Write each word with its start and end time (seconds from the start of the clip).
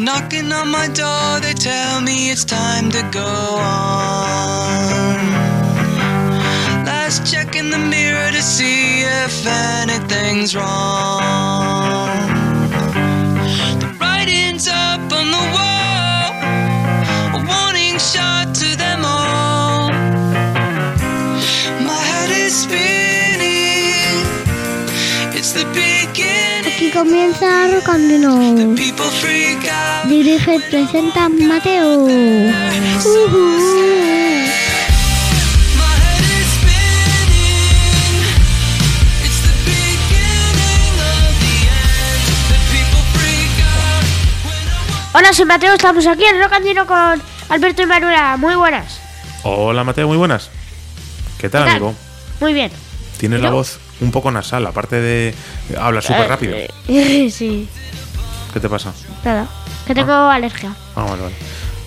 Knocking 0.00 0.50
on 0.50 0.68
my 0.70 0.88
door, 0.88 1.40
they 1.40 1.52
tell 1.52 2.00
me 2.00 2.30
it's 2.30 2.42
time 2.42 2.90
to 2.90 3.02
go 3.12 3.20
on. 3.22 5.18
Last 6.86 7.30
check 7.30 7.54
in 7.54 7.68
the 7.68 7.76
mirror 7.78 8.30
to 8.30 8.40
see 8.40 9.02
if 9.02 9.46
anything's 9.46 10.56
wrong. 10.56 12.00
The 13.78 13.94
writing's 14.00 14.68
up 14.68 15.12
on 15.12 15.30
the 15.36 15.44
wall, 15.52 15.69
end. 28.40 28.58
The 28.58 28.76
people 28.76 29.06
freak 29.06 29.64
out 29.68 30.06
when 32.60 32.82
I 32.84 33.00
Hola, 45.12 45.32
soy 45.32 45.44
Mateo, 45.46 45.74
estamos 45.74 46.06
aquí 46.06 46.24
en 46.24 46.40
Rocandino 46.40 46.86
con 46.86 47.20
Alberto 47.48 47.82
y 47.82 47.86
Manuela. 47.86 48.36
Muy 48.36 48.54
buenas. 48.54 49.00
Hola 49.42 49.84
Mateo, 49.84 50.06
muy 50.06 50.18
buenas. 50.18 50.50
¿Qué 51.38 51.48
tal, 51.48 51.64
¿Qué 51.64 51.66
tal? 51.66 51.76
amigo? 51.76 51.94
Muy 52.40 52.52
bien. 52.52 52.70
Tienes 53.18 53.40
¿Y 53.40 53.42
la 53.42 53.50
voz 53.50 53.80
un 54.00 54.10
poco 54.10 54.30
nasal, 54.30 54.66
aparte 54.66 55.00
de... 55.00 55.34
Hablas 55.78 56.04
súper 56.04 56.28
rápido. 56.28 56.56
Eh, 56.88 57.30
sí, 57.30 57.68
¿Qué 58.52 58.58
te 58.60 58.68
pasa? 58.68 58.92
nada. 59.24 59.46
Que 59.86 59.94
tengo 59.94 60.12
alergia. 60.12 60.74
Ah, 60.96 61.04
vale, 61.04 61.22
vale. 61.22 61.34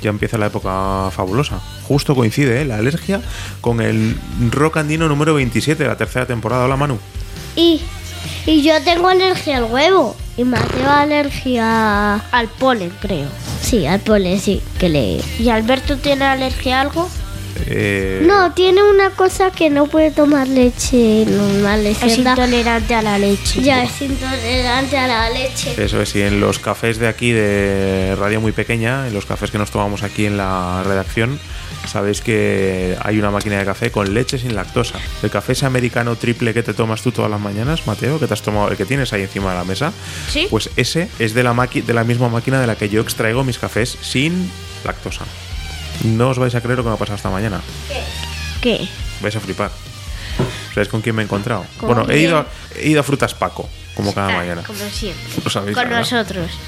Ya 0.02 0.10
empieza 0.10 0.38
la 0.38 0.46
época 0.48 1.10
fabulosa. 1.12 1.60
Justo 1.88 2.16
coincide, 2.16 2.62
¿eh? 2.62 2.66
La 2.66 2.78
alergia 2.78 3.22
con 3.62 3.82
el 3.82 4.18
Rock 4.52 4.78
Andino 4.78 5.08
número 5.08 5.34
27 5.34 5.84
de 5.84 5.90
la 5.90 5.98
tercera 5.98 6.26
temporada. 6.26 6.66
Hola, 6.66 6.76
Manu. 6.78 6.98
Y, 7.56 7.82
y 8.46 8.62
yo 8.64 8.82
tengo 8.84 9.08
alergia 9.10 9.58
al 9.58 9.66
huevo. 9.66 10.16
Y 10.38 10.44
Mateo 10.46 10.90
alergia. 10.90 12.16
Al 12.16 12.48
polen, 12.48 12.92
creo. 13.02 13.28
Sí, 13.62 13.86
al 13.86 14.00
polen, 14.00 14.40
sí, 14.40 14.62
que 14.80 14.90
le. 14.90 15.22
¿Y 15.40 15.50
Alberto 15.50 15.98
tiene 15.98 16.26
alergia 16.26 16.78
a 16.80 16.82
algo? 16.82 17.10
Eh, 17.68 18.24
No, 18.26 18.52
tiene 18.54 18.82
una 18.84 19.12
cosa 19.12 19.52
que 19.52 19.70
no 19.70 19.88
puede 19.88 20.12
tomar 20.12 20.48
leche 20.48 21.26
normal. 21.28 21.86
Es 21.86 22.02
intolerante 22.18 22.96
a 22.96 23.02
la 23.02 23.18
leche. 23.18 23.62
Ya 23.62 23.84
es 23.84 24.02
intolerante 24.02 24.98
a 24.98 25.08
la 25.08 25.30
leche. 25.30 25.74
Eso 25.84 26.02
es, 26.02 26.16
y 26.16 26.22
en 26.22 26.40
los 26.40 26.60
cafés 26.60 26.98
de 26.98 27.08
aquí 27.08 27.32
de 27.32 28.16
radio 28.20 28.42
muy 28.42 28.52
pequeña, 28.52 29.08
en 29.08 29.14
los 29.14 29.26
cafés 29.26 29.52
que 29.52 29.58
nos 29.58 29.72
tomamos 29.72 30.04
aquí 30.04 30.26
en 30.26 30.38
la 30.38 30.84
redacción, 30.86 31.40
sabéis 31.88 32.22
que 32.22 32.98
hay 33.04 33.20
una 33.20 33.30
máquina 33.32 33.58
de 33.60 33.66
café 33.66 33.92
con 33.92 34.14
leche 34.14 34.38
sin 34.38 34.56
lactosa. 34.56 34.96
El 35.22 35.30
café 35.30 35.54
ese 35.54 35.66
americano 35.66 36.16
triple 36.16 36.54
que 36.54 36.64
te 36.64 36.74
tomas 36.74 37.02
tú 37.02 37.12
todas 37.12 37.30
las 37.30 37.40
mañanas, 37.42 37.86
Mateo, 37.88 38.20
que 38.20 38.28
te 38.28 38.34
has 38.34 38.42
tomado, 38.42 38.70
el 38.70 38.78
que 38.78 38.86
tienes 38.86 39.14
ahí 39.14 39.22
encima 39.24 39.52
de 39.52 39.58
la 39.58 39.64
mesa, 39.64 39.92
¿Sí? 40.30 40.48
pues 40.50 40.70
ese 40.76 41.10
es 41.20 41.34
de 41.34 41.44
la, 41.44 41.54
maqui- 41.54 41.84
de 41.84 41.94
la 41.94 42.04
misma 42.04 42.30
máquina 42.30 42.60
de 42.62 42.68
la 42.68 42.76
que 42.76 42.90
yo 42.90 43.02
extraigo 43.02 43.44
mis 43.44 43.60
cafés 43.60 43.98
sin 44.02 44.50
lactosa. 44.86 45.26
No 46.04 46.30
os 46.30 46.38
vais 46.40 46.54
a 46.56 46.62
creer 46.62 46.78
lo 46.78 46.84
que 46.84 46.90
me 46.90 46.96
ha 46.96 46.98
pasado 47.00 47.16
esta 47.18 47.30
mañana. 47.30 47.62
¿Qué? 48.62 48.88
Vais 49.22 49.36
a 49.36 49.40
flipar. 49.40 49.72
¿Sabéis 50.74 50.90
con 50.90 51.02
quién 51.02 51.16
me 51.16 51.22
he 51.22 51.26
encontrado? 51.26 51.66
¿Con 51.78 51.88
bueno, 51.94 52.10
he 52.12 52.20
ido, 52.20 52.38
a, 52.40 52.48
he 52.80 52.90
ido 52.90 53.00
a 53.00 53.04
Frutas 53.04 53.36
Paco, 53.36 53.70
como 53.96 54.14
cada 54.14 54.30
Ah, 54.30 54.38
mañana. 54.38 54.64
Como 54.64 54.80
siempre. 54.90 55.24
Lo 55.44 55.50
sabéis, 55.52 55.76
Con 55.78 55.84
¿verdad? 55.86 56.00
nosotros. 56.00 56.52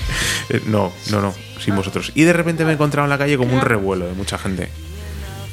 Eh, 0.50 0.62
no, 0.68 0.94
no, 1.10 1.22
no, 1.22 1.34
sin 1.60 1.76
vosotros. 1.76 2.12
Y 2.14 2.22
de 2.22 2.32
repente 2.32 2.64
me 2.66 2.70
he 2.70 2.74
encontrado 2.76 3.06
en 3.08 3.10
la 3.10 3.18
calle 3.18 3.36
como 3.36 3.56
un 3.56 3.62
revuelo 3.62 4.06
de 4.06 4.14
mucha 4.14 4.38
gente. 4.38 4.70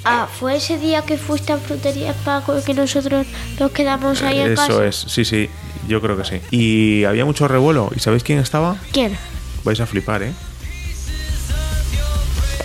Ah, 0.05 0.29
¿fue 0.31 0.57
ese 0.57 0.77
día 0.77 1.01
que 1.01 1.17
fuiste 1.17 1.51
a 1.55 1.57
Frutería 1.57 2.13
Paco 2.27 2.59
y 2.59 2.63
que 2.63 2.75
nosotros 2.75 3.27
nos 3.59 3.71
quedamos 3.71 4.21
ahí 4.21 4.41
en 4.41 4.55
casa? 4.55 4.67
Eso 4.67 4.85
es, 4.85 4.97
sí, 5.09 5.25
sí, 5.25 5.49
yo 5.89 6.03
creo 6.03 6.19
que 6.19 6.25
sí. 6.27 6.41
Y 6.51 7.05
había 7.05 7.25
mucho 7.25 7.49
revuelo. 7.49 7.91
¿Y 7.97 8.01
sabéis 8.01 8.23
quién 8.23 8.39
estaba? 8.39 8.77
¿Quién? 8.93 9.17
Vais 9.65 9.81
a 9.81 9.87
flipar, 9.87 10.23
¿eh? 10.25 10.33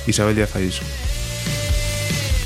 Isabel 0.08 0.36
Díaz 0.36 0.56
Ayuso. 0.56 0.84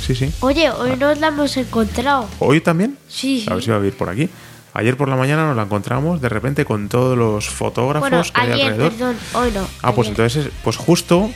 Sí, 0.06 0.16
sí. 0.16 0.32
Oye, 0.42 0.70
hoy 0.72 0.98
nos 0.98 1.18
la 1.20 1.28
hemos 1.28 1.56
encontrado. 1.58 2.28
¿Hoy 2.40 2.60
también? 2.62 2.98
Sí. 3.08 3.46
A 3.50 3.54
ver 3.54 3.64
si 3.64 3.70
va 3.70 3.78
a 3.78 3.80
vir 3.80 3.94
por 3.96 4.10
aquí. 4.10 4.30
Ayer 4.74 4.96
por 4.98 5.10
la 5.10 5.16
mañana 5.16 5.46
nos 5.46 5.56
la 5.56 5.64
encontramos 5.64 6.22
de 6.22 6.30
repente 6.30 6.66
con 6.66 6.88
todos 6.90 7.18
los 7.18 7.50
fotógrafos 7.50 8.10
Bueno, 8.10 8.24
que 8.24 8.32
hay 8.42 8.52
ayer, 8.54 8.66
alrededor. 8.68 8.92
perdón, 8.94 9.18
hoy 9.34 9.52
no. 9.52 9.68
Ah, 9.82 9.94
pues 9.94 10.08
entonces, 10.08 10.48
pues 10.64 10.78
justo 10.78 11.30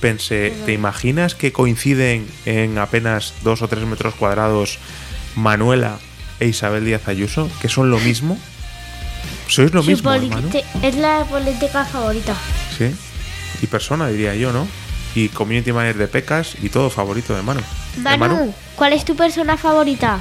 pensé, 0.00 0.54
¿te 0.64 0.72
imaginas 0.72 1.34
que 1.34 1.52
coinciden 1.52 2.26
en 2.46 2.78
apenas 2.78 3.34
dos 3.42 3.62
o 3.62 3.68
tres 3.68 3.84
metros 3.84 4.14
cuadrados 4.14 4.78
Manuela 5.34 5.98
e 6.38 6.46
Isabel 6.46 6.84
Díaz 6.84 7.08
Ayuso? 7.08 7.50
Que 7.60 7.68
son 7.68 7.90
lo 7.90 7.98
mismo. 7.98 8.38
¿Sois 9.48 9.72
lo 9.74 9.82
Su 9.82 9.90
mismo, 9.90 10.12
hermano? 10.12 10.48
Es 10.82 10.94
la 10.96 11.24
política 11.24 11.84
favorita. 11.84 12.34
Sí. 12.78 12.94
Y 13.60 13.66
persona, 13.66 14.06
diría 14.08 14.34
yo, 14.36 14.52
¿no? 14.52 14.68
Y 15.14 15.28
community 15.30 15.72
manager 15.72 15.98
de 15.98 16.08
Pecas 16.08 16.54
y 16.62 16.68
todo 16.68 16.90
favorito 16.90 17.34
de 17.34 17.42
Manu. 17.42 17.60
¿Eh, 17.60 18.16
Manu, 18.16 18.54
¿cuál 18.76 18.92
es 18.92 19.04
tu 19.04 19.16
persona 19.16 19.56
favorita? 19.56 20.20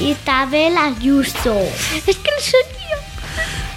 Isabel 0.00 0.76
Ayuso. 0.76 1.58
Es 1.94 2.04
que 2.04 2.30
no 2.30 2.40
soy 2.40 2.60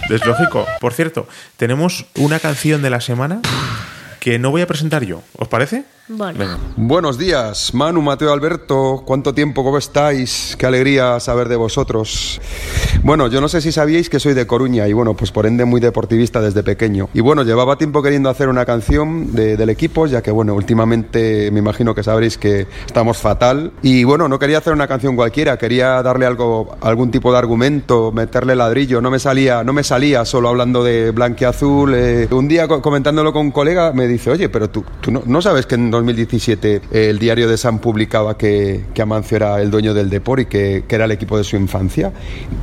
yo. 0.09 0.15
Es 0.15 0.25
lógico. 0.25 0.65
Por 0.79 0.93
cierto, 0.93 1.27
tenemos 1.57 2.05
una 2.15 2.39
canción 2.39 2.81
de 2.81 2.89
la 2.89 3.01
semana 3.01 3.41
que 4.19 4.39
no 4.39 4.51
voy 4.51 4.61
a 4.61 4.67
presentar 4.67 5.03
yo. 5.03 5.21
¿Os 5.37 5.47
parece? 5.47 5.85
Bueno. 6.09 6.45
Buenos 6.77 7.17
días, 7.17 7.73
Manu, 7.73 8.01
Mateo, 8.01 8.31
Alberto. 8.31 9.03
¿Cuánto 9.05 9.33
tiempo? 9.33 9.61
¿Cómo 9.61 9.77
estáis? 9.77 10.55
Qué 10.57 10.65
alegría 10.65 11.19
saber 11.19 11.49
de 11.49 11.57
vosotros. 11.57 12.39
Bueno, 13.03 13.27
yo 13.27 13.41
no 13.41 13.49
sé 13.49 13.59
si 13.59 13.73
sabíais 13.73 14.09
que 14.09 14.17
soy 14.21 14.33
de 14.33 14.47
Coruña 14.47 14.87
y 14.87 14.93
bueno, 14.93 15.15
pues 15.15 15.31
por 15.31 15.45
ende 15.45 15.65
muy 15.65 15.81
deportivista 15.81 16.39
desde 16.39 16.63
pequeño. 16.63 17.09
Y 17.13 17.19
bueno, 17.19 17.43
llevaba 17.43 17.77
tiempo 17.77 18.01
queriendo 18.01 18.29
hacer 18.29 18.47
una 18.47 18.65
canción 18.65 19.35
de- 19.35 19.57
del 19.57 19.69
equipo, 19.69 20.07
ya 20.07 20.21
que 20.21 20.31
bueno, 20.31 20.55
últimamente 20.55 21.51
me 21.51 21.59
imagino 21.59 21.93
que 21.93 22.03
sabréis 22.03 22.37
que 22.37 22.67
estamos 22.85 23.17
fatal. 23.17 23.73
Y 23.81 24.05
bueno, 24.05 24.29
no 24.29 24.39
quería 24.39 24.59
hacer 24.59 24.71
una 24.71 24.87
canción 24.87 25.17
cualquiera, 25.17 25.57
quería 25.57 26.01
darle 26.03 26.25
algo, 26.25 26.77
algún 26.79 27.11
tipo 27.11 27.33
de 27.33 27.37
argumento, 27.39 28.13
meterle 28.13 28.55
ladrillo. 28.55 29.01
No 29.01 29.11
me 29.11 29.19
salía, 29.19 29.61
no 29.65 29.73
me 29.73 29.83
salía 29.83 30.23
solo 30.23 30.47
hablando 30.47 30.85
de 30.85 31.11
blanqueazul. 31.11 31.93
eh. 31.95 32.27
Un 32.31 32.47
día 32.47 32.65
co- 32.69 32.81
comentándolo 32.81 33.33
con 33.33 33.41
un 33.47 33.51
colega 33.51 33.91
me 33.91 34.07
dice, 34.07 34.31
oye, 34.31 34.47
pero 34.47 34.69
tú, 34.69 34.85
tú 35.01 35.11
no, 35.11 35.41
sabes 35.41 35.65
que 35.65 35.75
2017 35.97 36.81
eh, 36.91 37.09
el 37.09 37.19
diario 37.19 37.47
de 37.47 37.57
San 37.57 37.79
publicaba 37.79 38.37
que, 38.37 38.85
que 38.93 39.01
Amancio 39.01 39.37
era 39.37 39.61
el 39.61 39.71
dueño 39.71 39.93
del 39.93 40.09
Depor 40.09 40.39
y 40.39 40.45
que, 40.45 40.83
que 40.87 40.95
era 40.95 41.05
el 41.05 41.11
equipo 41.11 41.37
de 41.37 41.43
su 41.43 41.55
infancia. 41.55 42.11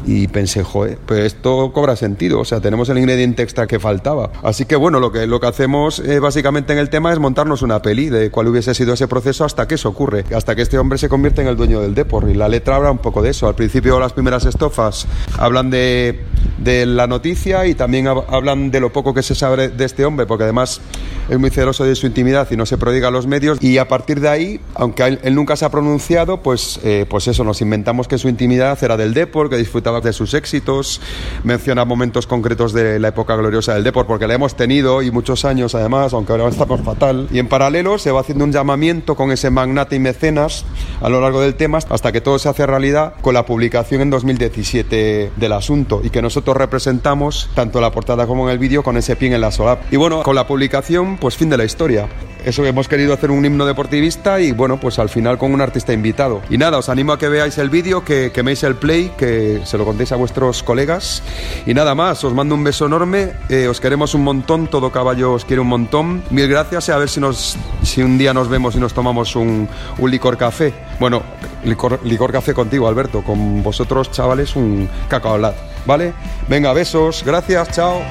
Y 0.06 0.28
pensé, 0.28 0.62
joder, 0.62 0.98
pues 1.06 1.20
esto 1.24 1.72
cobra 1.72 1.96
sentido. 1.96 2.40
O 2.40 2.44
sea, 2.44 2.60
tenemos 2.60 2.88
el 2.88 2.98
ingrediente 2.98 3.42
extra 3.42 3.66
que 3.66 3.78
faltaba. 3.80 4.30
Así 4.42 4.64
que 4.66 4.76
bueno, 4.76 5.00
lo 5.00 5.10
que, 5.12 5.26
lo 5.26 5.40
que 5.40 5.46
hacemos 5.46 5.98
eh, 6.00 6.18
básicamente 6.18 6.72
en 6.72 6.78
el 6.78 6.90
tema 6.90 7.12
es 7.12 7.18
montarnos 7.18 7.62
una 7.62 7.80
peli 7.82 8.08
de 8.10 8.30
cuál 8.30 8.48
hubiese 8.48 8.74
sido 8.74 8.94
ese 8.94 9.08
proceso 9.08 9.44
hasta 9.44 9.66
que 9.68 9.74
eso 9.76 9.88
ocurre. 9.88 10.24
Hasta 10.34 10.54
que 10.54 10.62
este 10.62 10.78
hombre 10.78 10.98
se 10.98 11.08
convierte 11.08 11.42
en 11.42 11.48
el 11.48 11.56
dueño 11.56 11.80
del 11.80 11.94
Depor. 11.94 12.28
Y 12.30 12.34
la 12.34 12.48
letra 12.48 12.76
habla 12.76 12.90
un 12.90 12.98
poco 12.98 13.22
de 13.22 13.30
eso. 13.30 13.48
Al 13.48 13.54
principio 13.54 13.98
las 14.00 14.12
primeras 14.12 14.44
estofas 14.44 15.06
hablan 15.38 15.70
de, 15.70 16.20
de 16.58 16.86
la 16.86 17.06
noticia 17.06 17.66
y 17.66 17.74
también 17.74 18.06
hab- 18.06 18.24
hablan 18.28 18.70
de 18.70 18.80
lo 18.80 18.92
poco 18.92 19.14
que 19.14 19.22
se 19.22 19.34
sabe 19.34 19.68
de 19.68 19.84
este 19.84 20.04
hombre, 20.04 20.26
porque 20.26 20.44
además 20.44 20.80
es 21.28 21.38
muy 21.38 21.50
celoso 21.50 21.84
de 21.84 21.94
su 21.94 22.06
intimidad 22.06 22.46
y 22.50 22.56
no 22.56 22.66
se 22.66 22.76
prodiga 22.78 23.10
los 23.10 23.23
los 23.24 23.26
medios 23.26 23.62
y 23.62 23.78
a 23.78 23.88
partir 23.88 24.20
de 24.20 24.28
ahí, 24.28 24.60
aunque 24.74 25.18
él, 25.22 25.34
nunca 25.34 25.56
se 25.56 25.64
ha 25.64 25.70
pronunciado, 25.70 26.42
pues, 26.42 26.80
eh, 26.84 27.06
pues 27.08 27.26
eso, 27.28 27.44
nos 27.44 27.60
inventamos 27.60 28.06
que 28.06 28.18
su 28.18 28.28
intimidad 28.28 28.78
era 28.82 28.96
del 28.96 29.14
Depor, 29.14 29.48
que 29.48 29.56
disfrutaba 29.56 30.00
de 30.00 30.12
sus 30.12 30.34
éxitos, 30.34 31.00
menciona 31.42 31.84
momentos 31.84 32.26
concretos 32.26 32.72
de 32.72 32.98
la 32.98 33.08
época 33.08 33.36
gloriosa 33.36 33.74
del 33.74 33.84
Depor, 33.84 34.06
porque 34.06 34.26
la 34.26 34.34
hemos 34.34 34.56
tenido 34.56 35.02
y 35.02 35.10
muchos 35.10 35.44
años 35.44 35.74
además, 35.74 36.12
aunque 36.12 36.32
ahora 36.32 36.48
estamos 36.48 36.80
fatal. 36.82 37.28
Y 37.32 37.38
en 37.38 37.48
paralelo 37.48 37.98
se 37.98 38.10
va 38.10 38.20
haciendo 38.20 38.44
un 38.44 38.52
llamamiento 38.52 39.14
con 39.16 39.32
ese 39.32 39.50
magnate 39.50 39.96
y 39.96 39.98
mecenas 39.98 40.64
a 41.00 41.08
lo 41.08 41.20
largo 41.20 41.40
del 41.40 41.54
tema 41.54 41.78
hasta 41.88 42.12
que 42.12 42.20
todo 42.20 42.38
se 42.38 42.48
hace 42.48 42.66
realidad 42.66 43.14
con 43.20 43.34
la 43.34 43.46
publicación 43.46 44.02
en 44.02 44.10
2017 44.10 45.32
del 45.36 45.52
asunto 45.52 46.00
y 46.04 46.10
que 46.10 46.22
nosotros 46.22 46.56
representamos 46.56 47.48
tanto 47.54 47.78
en 47.78 47.82
la 47.82 47.90
portada 47.90 48.26
como 48.26 48.48
en 48.48 48.52
el 48.52 48.58
vídeo 48.58 48.82
con 48.82 48.96
ese 48.96 49.16
pin 49.16 49.32
en 49.32 49.40
la 49.40 49.50
solap. 49.50 49.92
Y 49.92 49.96
bueno, 49.96 50.22
con 50.22 50.34
la 50.34 50.46
publicación, 50.46 51.16
pues 51.18 51.36
fin 51.36 51.50
de 51.50 51.56
la 51.56 51.64
historia. 51.64 52.08
Eso 52.44 52.64
hemos 52.66 52.88
querido 52.88 53.14
hacer 53.14 53.30
un 53.30 53.44
himno 53.44 53.64
deportivista 53.64 54.38
y 54.38 54.52
bueno, 54.52 54.78
pues 54.78 54.98
al 54.98 55.08
final 55.08 55.38
con 55.38 55.54
un 55.54 55.62
artista 55.62 55.94
invitado. 55.94 56.42
Y 56.50 56.58
nada, 56.58 56.78
os 56.78 56.90
animo 56.90 57.12
a 57.12 57.18
que 57.18 57.28
veáis 57.28 57.56
el 57.56 57.70
vídeo, 57.70 58.04
que 58.04 58.32
queméis 58.32 58.62
el 58.64 58.74
play, 58.76 59.12
que 59.16 59.62
se 59.64 59.78
lo 59.78 59.86
contéis 59.86 60.12
a 60.12 60.16
vuestros 60.16 60.62
colegas. 60.62 61.22
Y 61.64 61.72
nada 61.72 61.94
más, 61.94 62.22
os 62.22 62.34
mando 62.34 62.54
un 62.54 62.62
beso 62.62 62.84
enorme, 62.84 63.32
eh, 63.48 63.66
os 63.66 63.80
queremos 63.80 64.14
un 64.14 64.24
montón, 64.24 64.66
todo 64.66 64.92
caballo 64.92 65.32
os 65.32 65.46
quiere 65.46 65.60
un 65.60 65.68
montón. 65.68 66.22
Mil 66.30 66.46
gracias 66.46 66.88
y 66.88 66.92
a 66.92 66.98
ver 66.98 67.08
si, 67.08 67.18
nos, 67.18 67.56
si 67.82 68.02
un 68.02 68.18
día 68.18 68.34
nos 68.34 68.48
vemos 68.48 68.76
y 68.76 68.78
nos 68.78 68.92
tomamos 68.92 69.36
un, 69.36 69.66
un 69.98 70.10
licor 70.10 70.36
café. 70.36 70.74
Bueno, 71.00 71.22
licor, 71.64 72.00
licor 72.04 72.30
café 72.30 72.52
contigo, 72.52 72.86
Alberto, 72.86 73.22
con 73.22 73.62
vosotros, 73.62 74.10
chavales, 74.10 74.54
un 74.54 74.86
cacao 75.08 75.38
lat, 75.38 75.54
¿vale? 75.86 76.12
Venga, 76.46 76.74
besos, 76.74 77.22
gracias, 77.24 77.70
chao. 77.72 78.02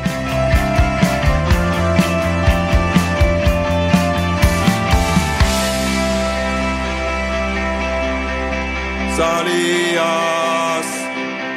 Salías 9.15 10.87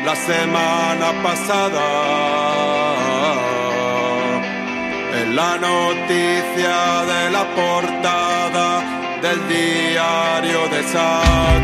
la 0.04 0.14
semana 0.14 1.08
pasada 1.22 1.86
en 5.20 5.34
la 5.34 5.56
noticia 5.56 6.76
de 7.12 7.30
la 7.30 7.44
portada 7.54 8.68
del 9.22 9.38
diario 9.48 10.68
de 10.68 10.82
San. 10.92 11.60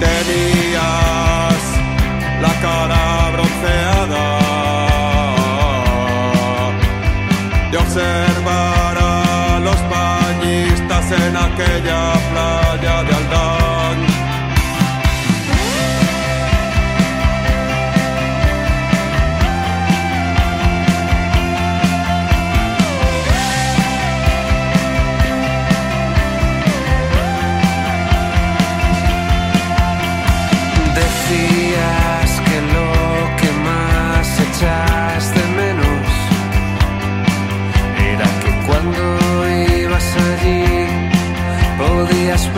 Tenías 0.00 1.62
la 2.44 2.52
cara 2.66 3.30
bronceada 3.34 4.26
de 7.70 7.78
observar 7.78 8.94
a 8.98 9.60
los 9.60 9.80
bañistas 9.88 11.12
en 11.12 11.36
aquella 11.36 12.02
playa 12.32 13.02
de 13.04 13.14
Aldán. 13.14 13.71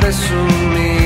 Presumir 0.05 1.04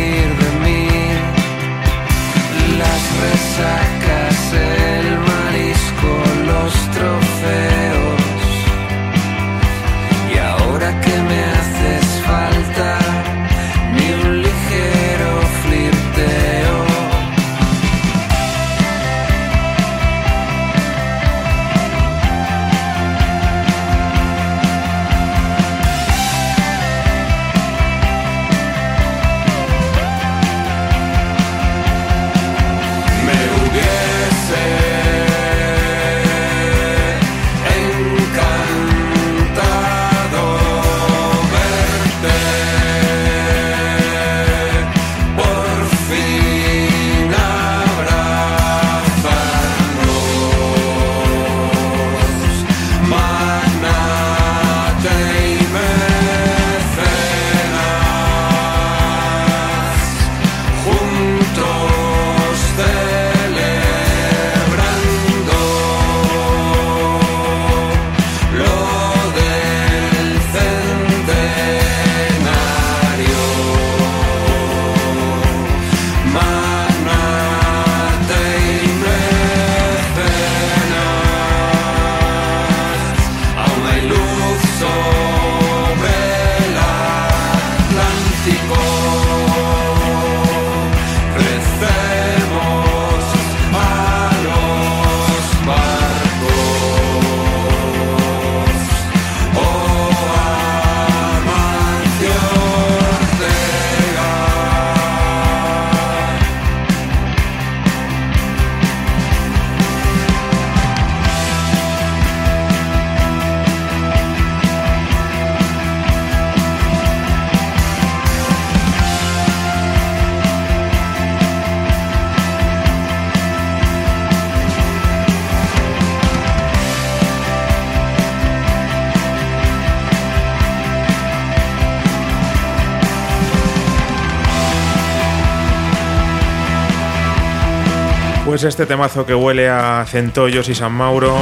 Pues 138.49 138.64
este 138.64 138.87
temazo 138.87 139.26
que 139.26 139.35
huele 139.35 139.69
a 139.69 140.07
Centollos 140.09 140.71
y 140.71 140.75
San 140.75 140.95
Mauro. 140.95 141.37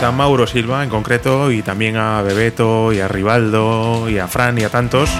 San 0.00 0.16
Mauro 0.16 0.46
Silva 0.46 0.82
en 0.82 0.88
concreto, 0.88 1.50
y 1.50 1.60
también 1.60 1.98
a 1.98 2.22
Bebeto, 2.22 2.90
y 2.90 3.00
a 3.00 3.06
Rivaldo, 3.06 4.08
y 4.08 4.18
a 4.18 4.28
Fran, 4.28 4.56
y 4.56 4.64
a 4.64 4.70
tantos. 4.70 5.10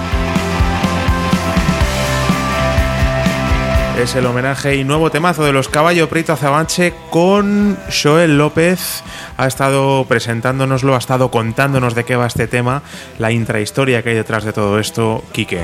Es 4.01 4.15
el 4.15 4.25
homenaje 4.25 4.75
y 4.75 4.83
nuevo 4.83 5.11
temazo 5.11 5.43
de 5.43 5.53
los 5.53 5.69
Caballo 5.69 6.09
Prieto 6.09 6.33
Azabanche 6.33 6.95
con 7.11 7.77
Joel 7.91 8.35
López. 8.35 9.03
Ha 9.37 9.45
estado 9.45 10.03
presentándonoslo, 10.05 10.95
ha 10.95 10.97
estado 10.97 11.29
contándonos 11.29 11.93
de 11.93 12.05
qué 12.05 12.15
va 12.15 12.25
este 12.25 12.47
tema, 12.47 12.81
la 13.19 13.31
intrahistoria 13.31 14.01
que 14.01 14.09
hay 14.09 14.15
detrás 14.15 14.43
de 14.45 14.51
todo 14.51 14.79
esto, 14.79 15.23
Quique. 15.31 15.61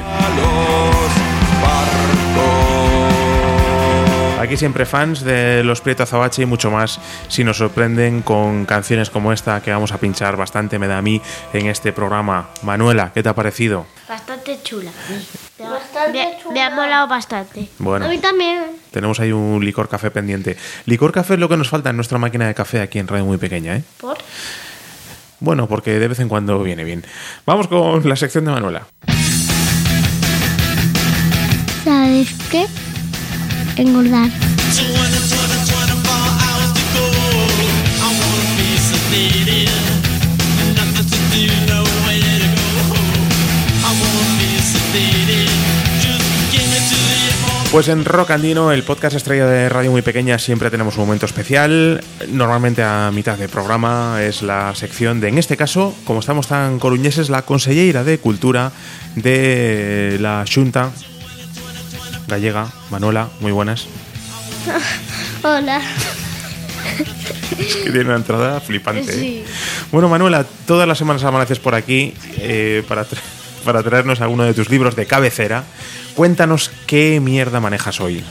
Aquí 4.40 4.56
siempre 4.56 4.86
fans 4.86 5.22
de 5.26 5.66
los 5.66 5.82
Prieto 5.82 6.04
Azabache 6.04 6.44
y 6.44 6.46
mucho 6.46 6.72
más 6.72 6.98
si 7.28 7.44
nos 7.44 7.58
sorprenden 7.58 8.22
con 8.22 8.66
canciones 8.66 9.10
como 9.10 9.34
esta 9.34 9.62
que 9.62 9.70
vamos 9.72 9.92
a 9.92 9.98
pinchar 9.98 10.38
bastante 10.38 10.80
me 10.80 10.88
da 10.88 10.98
a 11.00 11.02
mí 11.02 11.22
en 11.52 11.68
este 11.68 11.92
programa. 11.92 12.48
Manuela, 12.62 13.12
¿qué 13.14 13.22
te 13.22 13.28
ha 13.28 13.36
parecido? 13.36 13.86
Bastante 14.08 14.58
chula. 14.64 14.92
Bastante 15.60 16.12
me, 16.14 16.38
chula. 16.42 16.54
me 16.54 16.62
ha 16.64 16.70
molado 16.70 17.08
bastante. 17.10 17.68
Bueno, 17.80 18.06
A 18.06 18.08
mí 18.10 18.18
también. 18.20 18.64
tenemos 18.92 19.20
ahí 19.20 19.34
un 19.34 19.64
licor 19.66 19.90
café 19.90 20.10
pendiente. 20.10 20.56
Licor 20.86 21.12
café 21.12 21.34
es 21.34 21.40
lo 21.42 21.50
que 21.50 21.58
nos 21.58 21.68
falta 21.68 21.90
en 21.90 21.98
nuestra 21.98 22.18
máquina 22.18 22.48
de 22.48 22.54
café 22.56 22.80
aquí 22.80 22.98
en 22.98 23.10
Radio 23.10 23.26
Muy 23.26 23.38
Pequeña, 23.38 23.76
¿eh? 23.76 23.84
¿Por? 24.00 24.18
Bueno, 25.42 25.68
porque 25.68 26.00
de 26.00 26.08
vez 26.08 26.20
en 26.22 26.30
cuando 26.30 26.64
viene 26.64 26.86
bien. 26.86 27.04
Vamos 27.46 27.68
con 27.68 28.08
la 28.08 28.16
sección 28.16 28.46
de 28.46 28.52
Manuela. 28.52 28.88
¿Sabes 31.84 32.30
qué? 32.50 32.66
Engordar. 33.80 34.30
Pues 47.72 47.88
en 47.88 48.04
Rock 48.04 48.32
Andino, 48.32 48.74
el 48.74 48.84
podcast 48.84 49.16
estrella 49.16 49.46
de 49.46 49.70
Radio 49.70 49.92
Muy 49.92 50.02
Pequeña, 50.02 50.40
siempre 50.40 50.70
tenemos 50.70 50.98
un 50.98 51.06
momento 51.06 51.26
especial. 51.26 52.04
Normalmente 52.30 52.84
a 52.84 53.12
mitad 53.14 53.38
de 53.38 53.48
programa 53.48 54.18
es 54.22 54.42
la 54.42 54.76
sección 54.76 55.22
de, 55.22 55.30
en 55.30 55.38
este 55.38 55.56
caso, 55.56 55.96
como 56.04 56.20
estamos 56.20 56.48
tan 56.48 56.80
coruñeses, 56.80 57.30
la 57.30 57.44
consellera 57.44 58.04
de 58.04 58.18
Cultura 58.18 58.74
de 59.16 60.18
la 60.20 60.44
Junta 60.54 60.92
Gallega, 62.30 62.68
Manuela, 62.90 63.28
muy 63.42 63.52
buenas. 63.52 63.88
Hola. 65.44 65.82
que 67.58 67.92
tiene 67.92 68.02
una 68.06 68.16
entrada 68.16 68.60
flipante. 68.62 69.14
¿eh? 69.14 69.46
Bueno, 69.92 70.08
Manuela, 70.10 70.46
todas 70.66 70.88
las 70.88 70.98
semanas 70.98 71.24
amaneces 71.24 71.60
por 71.60 71.76
aquí 71.76 72.14
eh, 72.38 72.84
para, 72.88 73.04
tra- 73.06 73.20
para 73.66 73.84
traernos 73.84 74.22
alguno 74.22 74.44
de 74.44 74.54
tus 74.54 74.70
libros 74.70 74.96
de 74.96 75.06
cabecera. 75.06 75.64
Cuéntanos 76.16 76.72
qué 76.88 77.20
mierda 77.20 77.60
manejas 77.60 78.00
hoy. 78.02 78.24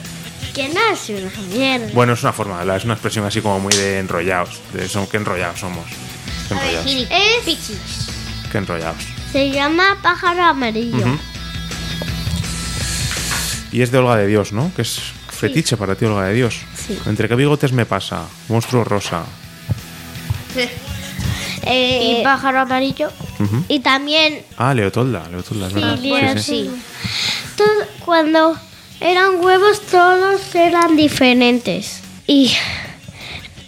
¿Quién 0.54 0.72
hace 0.92 1.14
una 1.22 1.30
mierda? 1.54 1.88
Bueno, 1.92 2.14
es 2.14 2.22
una 2.22 2.32
forma 2.32 2.54
de 2.56 2.60
hablar, 2.62 2.78
es 2.78 2.84
una 2.84 2.94
expresión 2.94 3.24
así 3.24 3.40
como 3.40 3.60
muy 3.60 3.72
de 3.74 3.98
enrollados. 3.98 4.60
De 4.72 4.88
son, 4.88 5.06
qué 5.06 5.16
enrollados 5.18 5.60
somos. 5.60 5.84
Qué 6.48 6.54
enrollados. 6.54 6.86
Es, 7.46 7.72
Qué 8.50 8.58
enrollados. 8.58 9.02
se 9.32 9.50
llama 9.50 9.98
pájaro 10.02 10.42
amarillo. 10.44 11.18
Y 13.72 13.82
es 13.82 13.90
de 13.90 13.98
Olga 13.98 14.16
de 14.16 14.26
Dios, 14.26 14.52
¿no? 14.52 14.72
Que 14.74 14.82
es 14.82 14.98
fetiche 15.28 15.76
para 15.76 15.94
ti, 15.94 16.04
Olga 16.06 16.24
de 16.26 16.34
Dios. 16.34 16.60
Sí. 16.74 16.98
Entre 17.06 17.28
qué 17.28 17.34
bigotes 17.34 17.72
me 17.72 17.84
pasa, 17.86 18.24
monstruo 18.48 18.84
rosa. 18.84 19.24
Eh, 21.64 22.18
¿Y 22.20 22.24
pájaro 22.24 22.60
amarillo? 22.60 23.10
Y 23.68 23.80
también 23.80 24.42
Ah, 24.56 24.74
Leotolda, 24.74 25.28
Leotolda, 25.30 25.66
es 25.68 25.72
verdad. 25.74 25.98
Leo, 25.98 26.32
Sí, 26.36 26.38
sí. 26.38 26.42
sí. 26.42 26.70
todo- 27.56 27.86
cuando 28.04 28.56
eran 29.00 29.36
huevos 29.44 29.80
todos 29.82 30.54
eran 30.54 30.96
diferentes. 30.96 32.00
Y 32.26 32.52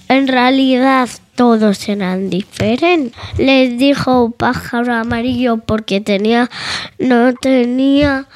en 0.09 0.29
realidad 0.29 1.09
todos 1.35 1.89
eran 1.89 2.31
diferentes. 2.31 3.13
Les 3.39 3.79
dijo 3.79 4.31
pájaro 4.31 4.95
amarillo 4.95 5.59
porque 5.59 6.01
tenía 6.01 6.49
no 6.99 7.33
tenía 7.35 8.27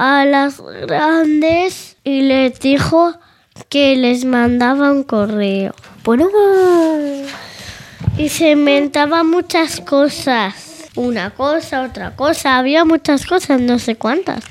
alas 0.00 0.62
grandes 0.86 1.98
y 2.04 2.22
les 2.22 2.58
dijo 2.58 3.18
que 3.68 3.96
les 3.96 4.24
mandaba 4.24 4.90
un 4.90 5.04
correo. 5.04 5.74
Bueno, 6.04 6.28
y 8.16 8.30
se 8.30 8.52
inventaba 8.52 9.22
muchas 9.24 9.80
cosas. 9.82 10.88
Una 10.96 11.30
cosa, 11.30 11.82
otra 11.82 12.16
cosa. 12.16 12.56
Había 12.56 12.86
muchas 12.86 13.26
cosas, 13.26 13.60
no 13.60 13.78
sé 13.78 13.96
cuántas. 13.96 14.42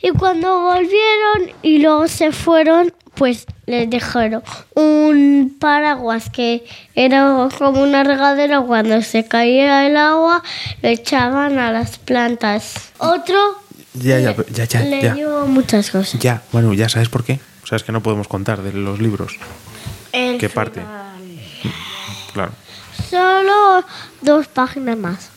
Y 0.00 0.10
cuando 0.12 0.60
volvieron 0.60 1.52
y 1.62 1.78
luego 1.78 2.06
se 2.06 2.30
fueron, 2.30 2.94
pues 3.20 3.44
les 3.66 3.90
dejaron 3.90 4.42
un 4.74 5.54
paraguas 5.60 6.30
que 6.30 6.64
era 6.94 7.50
como 7.58 7.82
una 7.82 8.02
regadera 8.02 8.62
cuando 8.62 9.02
se 9.02 9.26
caía 9.26 9.86
el 9.86 9.98
agua, 9.98 10.42
lo 10.80 10.88
echaban 10.88 11.58
a 11.58 11.70
las 11.70 11.98
plantas. 11.98 12.92
Otro 12.96 13.60
Ya, 13.92 14.18
ya, 14.20 14.34
ya, 14.50 14.64
ya, 14.64 14.80
le 14.80 15.02
ya. 15.02 15.12
dio 15.12 15.44
muchas 15.46 15.90
cosas. 15.90 16.18
Ya, 16.18 16.40
bueno, 16.50 16.72
ya 16.72 16.88
sabes 16.88 17.10
por 17.10 17.22
qué. 17.22 17.40
Sabes 17.68 17.82
que 17.82 17.92
no 17.92 18.02
podemos 18.02 18.26
contar 18.26 18.62
de 18.62 18.72
los 18.72 19.02
libros. 19.02 19.36
El 20.12 20.38
¿Qué 20.38 20.48
parte? 20.48 20.80
Claro. 22.32 22.52
Solo 23.10 23.84
dos 24.22 24.48
páginas 24.48 24.96
más. 24.96 25.28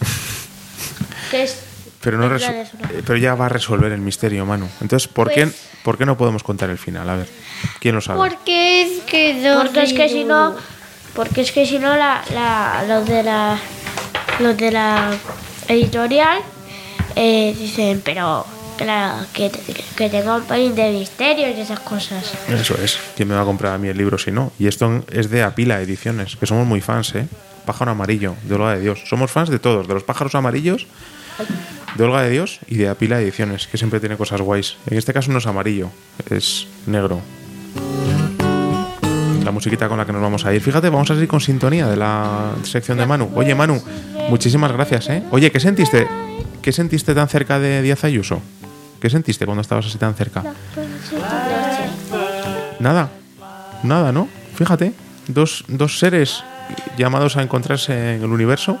que 1.30 1.44
es 1.44 1.69
Pero, 2.02 2.16
no 2.18 2.34
eh, 2.34 2.66
pero 3.04 3.16
ya 3.18 3.34
va 3.34 3.46
a 3.46 3.48
resolver 3.50 3.92
el 3.92 4.00
misterio, 4.00 4.46
Manu. 4.46 4.66
Entonces, 4.80 5.06
¿por, 5.08 5.26
Pues- 5.32 5.34
qué, 5.36 5.48
¿por 5.82 5.98
qué 5.98 6.06
no 6.06 6.16
podemos 6.16 6.42
contar 6.42 6.70
el 6.70 6.78
final? 6.78 7.08
A 7.10 7.16
ver, 7.16 7.28
¿quién 7.78 7.94
lo 7.94 8.00
sabe? 8.00 8.18
Porque 8.18 8.82
es 8.82 9.02
que 9.02 9.40
Porque 9.62 9.82
es 9.82 9.92
que 9.92 10.08
si 10.08 10.24
no, 10.24 10.54
porque 11.14 11.42
es 11.42 11.52
que 11.52 11.66
si 11.66 11.78
no 11.78 11.96
la, 11.96 12.22
la, 12.32 12.84
los 12.88 13.06
de 13.06 13.22
la 13.22 13.58
los 14.38 14.56
de 14.56 14.70
la 14.70 15.10
editorial 15.68 16.38
eh, 17.16 17.54
dicen, 17.58 18.00
pero 18.02 18.46
que, 18.78 18.86
la, 18.86 19.26
que, 19.34 19.50
te- 19.50 19.60
que 19.96 20.08
tenga 20.08 20.36
un 20.36 20.44
país 20.44 20.74
de 20.74 20.90
misterios 20.92 21.54
y 21.56 21.60
esas 21.60 21.80
cosas. 21.80 22.32
Eso 22.48 22.74
es. 22.82 22.98
¿Quién 23.16 23.28
me 23.28 23.34
va 23.34 23.42
a 23.42 23.44
comprar 23.44 23.74
a 23.74 23.78
mí 23.78 23.88
el 23.88 23.98
libro 23.98 24.16
si 24.16 24.30
no? 24.32 24.52
Y 24.58 24.68
esto 24.68 25.04
es 25.12 25.28
de 25.28 25.42
Apila 25.42 25.82
Ediciones, 25.82 26.36
que 26.36 26.46
somos 26.46 26.66
muy 26.66 26.80
fans, 26.80 27.14
¿eh? 27.14 27.26
Pájaro 27.66 27.90
Amarillo, 27.90 28.36
de 28.44 28.54
Olga 28.54 28.74
de 28.76 28.80
Dios. 28.80 29.02
Somos 29.06 29.30
fans 29.30 29.50
de 29.50 29.58
todos, 29.58 29.86
de 29.86 29.92
los 29.92 30.02
pájaros 30.04 30.34
amarillos, 30.34 30.86
de 31.94 32.04
Olga 32.04 32.22
de 32.22 32.30
Dios 32.30 32.60
y 32.68 32.76
de 32.76 32.88
Apila 32.88 33.20
Ediciones, 33.20 33.66
que 33.66 33.78
siempre 33.78 34.00
tiene 34.00 34.16
cosas 34.16 34.40
guays. 34.40 34.76
En 34.86 34.98
este 34.98 35.12
caso 35.12 35.32
no 35.32 35.38
es 35.38 35.46
amarillo, 35.46 35.90
es 36.28 36.66
negro. 36.86 37.20
La 39.44 39.50
musiquita 39.50 39.88
con 39.88 39.98
la 39.98 40.04
que 40.04 40.12
nos 40.12 40.22
vamos 40.22 40.44
a 40.44 40.54
ir. 40.54 40.60
Fíjate, 40.60 40.90
vamos 40.90 41.10
a 41.10 41.14
seguir 41.14 41.28
con 41.28 41.40
sintonía 41.40 41.88
de 41.88 41.96
la 41.96 42.52
sección 42.62 42.98
de 42.98 43.06
Manu. 43.06 43.30
Oye, 43.34 43.54
Manu, 43.54 43.82
muchísimas 44.28 44.70
gracias, 44.72 45.08
¿eh? 45.08 45.22
Oye, 45.30 45.50
¿qué 45.50 45.60
sentiste? 45.60 46.06
¿Qué 46.62 46.72
sentiste 46.72 47.14
tan 47.14 47.28
cerca 47.28 47.58
de 47.58 47.82
Díaz 47.82 48.04
Ayuso? 48.04 48.40
¿Qué 49.00 49.08
sentiste 49.08 49.46
cuando 49.46 49.62
estabas 49.62 49.86
así 49.86 49.96
tan 49.96 50.14
cerca? 50.14 50.44
Nada, 52.78 53.10
nada, 53.82 54.12
¿no? 54.12 54.28
Fíjate, 54.54 54.92
dos, 55.26 55.64
dos 55.68 55.98
seres 55.98 56.44
llamados 56.98 57.36
a 57.36 57.42
encontrarse 57.42 58.16
en 58.16 58.22
el 58.22 58.30
universo 58.30 58.78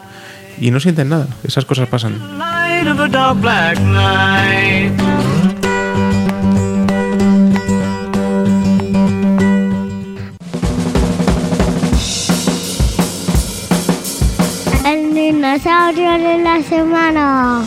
y 0.60 0.70
no 0.70 0.78
sienten 0.78 1.08
nada. 1.08 1.26
Esas 1.42 1.64
cosas 1.64 1.88
pasan. 1.88 2.59
Of 2.80 2.98
a 2.98 3.08
dark 3.08 3.42
black 3.42 3.78
night. 3.78 4.90
El 14.86 15.14
dinosaurio 15.14 16.12
de 16.12 16.38
la 16.38 16.62
semana. 16.62 17.64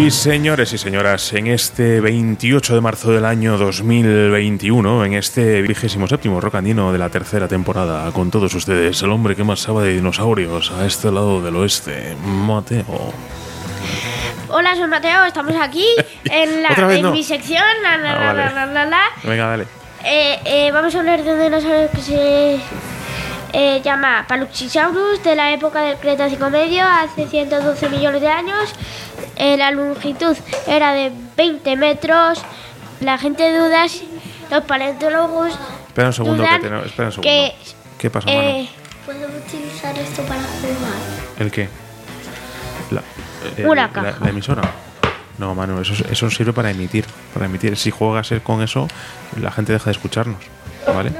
Y 0.00 0.10
señores 0.10 0.72
y 0.72 0.78
señoras, 0.78 1.30
en 1.34 1.46
este 1.46 2.00
28 2.00 2.74
de 2.74 2.80
marzo 2.80 3.12
del 3.12 3.26
año 3.26 3.58
2021, 3.58 5.04
en 5.04 5.12
este 5.12 5.60
vigésimo 5.60 6.08
séptimo 6.08 6.40
rocandino 6.40 6.90
de 6.90 6.96
la 6.96 7.10
tercera 7.10 7.46
temporada, 7.48 8.10
con 8.10 8.30
todos 8.30 8.54
ustedes, 8.54 9.02
el 9.02 9.10
hombre 9.10 9.36
que 9.36 9.44
más 9.44 9.60
sabe 9.60 9.84
de 9.84 9.94
dinosaurios 9.96 10.70
a 10.70 10.86
este 10.86 11.12
lado 11.12 11.42
del 11.42 11.54
oeste, 11.56 12.16
Mateo. 12.24 13.12
Hola, 14.48 14.74
soy 14.74 14.88
Mateo, 14.88 15.22
estamos 15.26 15.54
aquí 15.60 15.84
en, 16.24 16.62
la, 16.62 16.70
Otra 16.70 16.86
vez 16.86 16.96
en 16.96 17.02
no. 17.02 17.12
mi 17.12 17.22
sección. 17.22 17.62
La, 17.82 17.98
la, 17.98 18.30
Ah, 18.30 18.32
vale. 18.32 18.96
Venga, 19.22 19.46
dale. 19.48 19.66
Eh, 20.02 20.40
eh, 20.46 20.70
vamos 20.72 20.94
a 20.94 21.00
hablar 21.00 21.22
de 21.22 21.30
un 21.30 21.42
dinosaurio 21.42 21.90
que 21.90 22.00
se 22.00 22.58
eh, 23.52 23.80
llama 23.84 24.24
Paluxysaurus 24.28 25.22
de 25.22 25.34
la 25.36 25.52
época 25.52 25.82
del 25.82 25.96
Cretácico 25.98 26.50
Medio, 26.50 26.84
hace 26.84 27.26
112 27.26 27.88
millones 27.88 28.20
de 28.20 28.28
años. 28.28 28.74
Eh, 29.36 29.56
la 29.56 29.70
longitud 29.70 30.36
era 30.66 30.92
de 30.92 31.12
20 31.36 31.76
metros. 31.76 32.42
La 33.00 33.16
gente 33.18 33.50
duda, 33.56 33.88
si- 33.88 34.08
los 34.50 34.64
paleontólogos 34.64 35.52
Espera 35.88 36.08
un 36.08 36.12
segundo, 36.12 36.42
que 36.44 36.48
te- 36.68 36.86
espera 36.86 37.08
un 37.08 37.12
segundo. 37.12 37.22
que, 37.22 37.54
¿Qué 37.98 38.10
pasa, 38.10 38.28
eh, 38.30 38.68
¿Puedo 39.06 39.26
utilizar 39.28 39.96
esto 39.98 40.22
para 40.22 40.40
jugar? 40.42 40.92
¿El 41.38 41.50
qué? 41.50 41.68
La, 42.90 43.02
eh, 43.56 43.66
Una 43.66 43.82
la- 43.82 43.92
caja. 43.92 44.16
la 44.20 44.30
emisora. 44.30 44.62
No, 45.38 45.54
Manu, 45.54 45.80
eso, 45.80 45.94
eso 46.10 46.28
sirve 46.30 46.52
para 46.52 46.70
emitir. 46.70 47.06
Para 47.32 47.46
emitir. 47.46 47.76
Si 47.76 47.90
juegas 47.90 48.30
con 48.42 48.60
eso, 48.62 48.88
la 49.40 49.50
gente 49.50 49.72
deja 49.72 49.86
de 49.86 49.92
escucharnos. 49.92 50.38
¿Vale? 50.94 51.12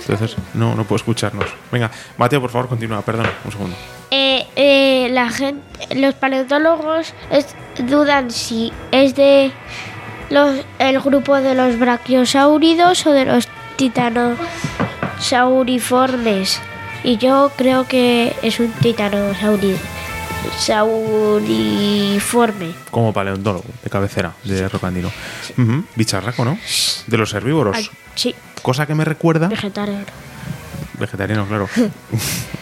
Entonces, 0.00 0.36
no, 0.54 0.74
no 0.74 0.84
puedo 0.84 0.96
escucharnos. 0.96 1.46
Venga, 1.72 1.90
Mateo, 2.18 2.40
por 2.40 2.50
favor, 2.50 2.68
continúa, 2.68 3.02
perdona, 3.02 3.30
un 3.44 3.52
segundo. 3.52 3.76
Eh, 4.10 4.46
eh, 4.56 5.08
la 5.10 5.28
gente, 5.30 5.62
los 5.96 6.14
paleontólogos 6.14 7.14
es- 7.30 7.54
dudan 7.78 8.30
si 8.30 8.72
es 8.92 9.14
de 9.16 9.50
los, 10.30 10.60
el 10.78 11.00
grupo 11.00 11.36
de 11.36 11.54
los 11.54 11.78
brachiosáuridos 11.78 13.06
o 13.06 13.12
de 13.12 13.24
los 13.24 13.48
titanosauriformes. 13.76 16.60
Y 17.02 17.16
yo 17.18 17.50
creo 17.56 17.86
que 17.86 18.34
es 18.42 18.60
un 18.60 18.72
titanosauri- 18.74 19.76
sauriforme. 20.58 22.72
Como 22.90 23.12
paleontólogo, 23.12 23.64
de 23.82 23.90
cabecera, 23.90 24.34
de 24.44 24.68
Rocandino. 24.68 25.10
Bicharraco, 25.96 26.44
¿no? 26.44 26.58
De 27.06 27.16
los 27.16 27.32
herbívoros. 27.34 27.76
Ay, 27.76 27.88
sí, 28.14 28.34
Cosa 28.62 28.86
que 28.86 28.94
me 28.94 29.04
recuerda... 29.04 29.48
vegetariano. 29.48 30.04
Vegetariano, 30.98 31.46
claro. 31.46 31.68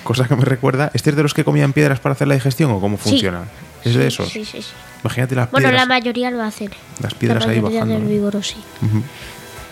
Cosa 0.05 0.27
que 0.27 0.37
me 0.37 0.45
recuerda... 0.45 0.91
¿Este 0.95 1.11
es 1.11 1.17
de 1.17 1.23
los 1.23 1.35
que 1.35 1.45
comían 1.45 1.73
piedras 1.73 2.01
para 2.01 2.15
hacer 2.15 2.29
la 2.29 2.35
digestión 2.35 2.71
o 2.73 2.81
cómo 2.81 2.97
Sí. 2.97 3.11
funciona? 3.11 3.43
¿Es 3.85 3.95
de 3.95 4.07
esos? 4.07 4.29
Sí, 4.29 4.45
sí, 4.45 4.63
sí. 4.63 4.69
Imagínate 5.05 5.35
las 5.35 5.51
Bueno, 5.51 5.69
piedras 5.69 5.89
la 5.89 5.95
mayoría 5.95 6.31
lo 6.31 6.43
hacen. 6.43 6.71
Las 7.01 7.15
piedras 7.15 7.45
la 7.47 7.53
ahí 7.53 7.61
bajando, 7.61 7.95
de 7.95 8.01
herbívoros, 8.01 8.47
sí. 8.49 8.57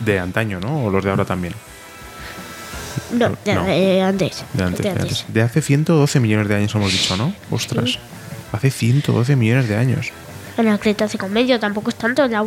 De 0.01 0.19
antaño, 0.19 0.61
¿no? 0.61 0.87
O 0.87 0.91
los 0.91 1.05
de 1.05 1.11
ahora 1.11 1.25
también. 1.25 1.55
No, 3.13 3.37
de, 3.45 3.55
No. 3.55 3.65
de 3.65 4.03
antes. 4.03 4.45
De 4.53 4.63
antes, 4.65 4.83
de 4.83 4.91
antes. 4.91 5.25
De 5.29 5.43
hace 5.43 5.63
112 5.63 6.21
millones 6.21 6.49
de 6.49 6.57
años 6.57 6.75
hemos 6.75 6.93
dicho, 6.93 7.17
¿no? 7.17 7.33
Ostras. 7.51 7.99
Hace 8.53 8.71
112 8.71 9.37
millones 9.37 9.69
de 9.69 9.77
años. 9.77 10.11
En 10.57 10.67
el 10.69 10.79
Cretácico 10.79 11.29
medio 11.29 11.59
tampoco 11.61 11.91
es 11.91 11.97
tanto. 11.97 12.27
La, 12.27 12.45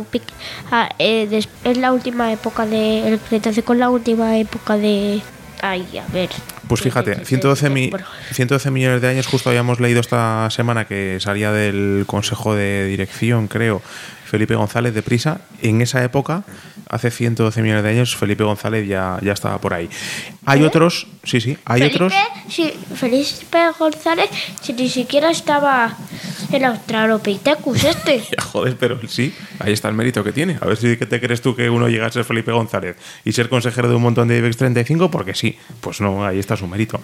ah, 0.70 0.88
eh, 0.98 1.26
des- 1.28 1.48
es 1.64 1.76
la 1.78 1.92
última 1.92 2.32
época 2.32 2.66
de. 2.66 3.08
El 3.08 3.18
Cretácico 3.18 3.72
es 3.72 3.78
la 3.78 3.90
última 3.90 4.36
época 4.38 4.76
de. 4.76 5.20
Ay, 5.62 5.86
a 5.98 6.12
ver. 6.12 6.28
Pues 6.68 6.80
fíjate, 6.80 7.14
De- 7.16 7.24
112, 7.24 7.70
mi- 7.70 7.90
bueno, 7.90 8.06
112 8.32 8.70
millones 8.70 9.00
de 9.02 9.08
años, 9.08 9.26
justo 9.26 9.50
habíamos 9.50 9.80
leído 9.80 10.00
esta 10.00 10.48
semana 10.50 10.86
que 10.86 11.18
salía 11.20 11.52
del 11.52 12.04
Consejo 12.06 12.54
de 12.54 12.86
Dirección, 12.86 13.48
creo, 13.48 13.82
Felipe 14.24 14.54
González 14.54 14.94
de 14.94 15.02
Prisa. 15.02 15.42
En 15.62 15.80
esa 15.82 16.02
época, 16.02 16.42
hace 16.88 17.10
112 17.10 17.62
millones 17.62 17.84
de 17.84 17.90
años, 17.90 18.16
Felipe 18.16 18.42
González 18.44 18.86
ya, 18.88 19.18
ya 19.22 19.32
estaba 19.32 19.58
por 19.60 19.74
ahí. 19.74 19.88
Hay 20.46 20.62
otros, 20.62 21.06
sí, 21.22 21.40
sí, 21.40 21.56
hay 21.64 21.82
¿Eh? 21.82 21.84
Felipe, 21.90 22.04
otros. 22.04 22.12
sí, 22.48 22.72
Felipe 22.96 23.58
González, 23.78 24.28
si 24.60 24.72
ni 24.72 24.88
siquiera 24.88 25.30
estaba 25.30 25.96
el 26.52 26.64
Australopithecus 26.64 27.84
este. 27.84 28.18
Ya, 28.36 28.42
joder, 28.42 28.76
pero 28.76 28.98
sí, 29.08 29.32
ahí 29.60 29.72
está 29.72 29.88
el 29.88 29.94
mérito 29.94 30.22
que 30.24 30.32
tiene. 30.32 30.58
A 30.60 30.66
ver 30.66 30.76
si 30.76 30.96
te 30.96 31.20
crees 31.20 31.40
tú 31.40 31.54
que 31.54 31.70
uno 31.70 31.88
llega 31.88 32.06
a 32.06 32.10
ser 32.12 32.24
Felipe 32.24 32.52
González 32.52 32.96
y 33.24 33.32
ser 33.32 33.48
consejero 33.48 33.88
de 33.88 33.94
un 33.94 34.02
montón 34.02 34.28
de 34.28 34.38
IBEX 34.38 34.56
35, 34.56 35.10
porque 35.10 35.34
sí, 35.34 35.56
pues 35.80 36.00
no, 36.00 36.24
ahí 36.24 36.38
está 36.38 36.53
su 36.56 36.66
mérito. 36.66 37.00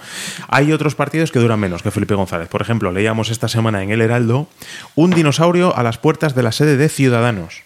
Hay 0.48 0.72
otros 0.72 0.94
partidos 0.94 1.30
que 1.32 1.38
duran 1.38 1.60
menos 1.60 1.82
que 1.82 1.90
Felipe 1.90 2.14
González. 2.14 2.48
Por 2.48 2.62
ejemplo, 2.62 2.92
leíamos 2.92 3.30
esta 3.30 3.48
semana 3.48 3.82
en 3.82 3.90
El 3.90 4.00
Heraldo 4.00 4.48
un 4.94 5.10
dinosaurio 5.10 5.76
a 5.76 5.82
las 5.82 5.98
puertas 5.98 6.34
de 6.34 6.42
la 6.42 6.52
sede 6.52 6.76
de 6.76 6.88
Ciudadanos. 6.88 7.62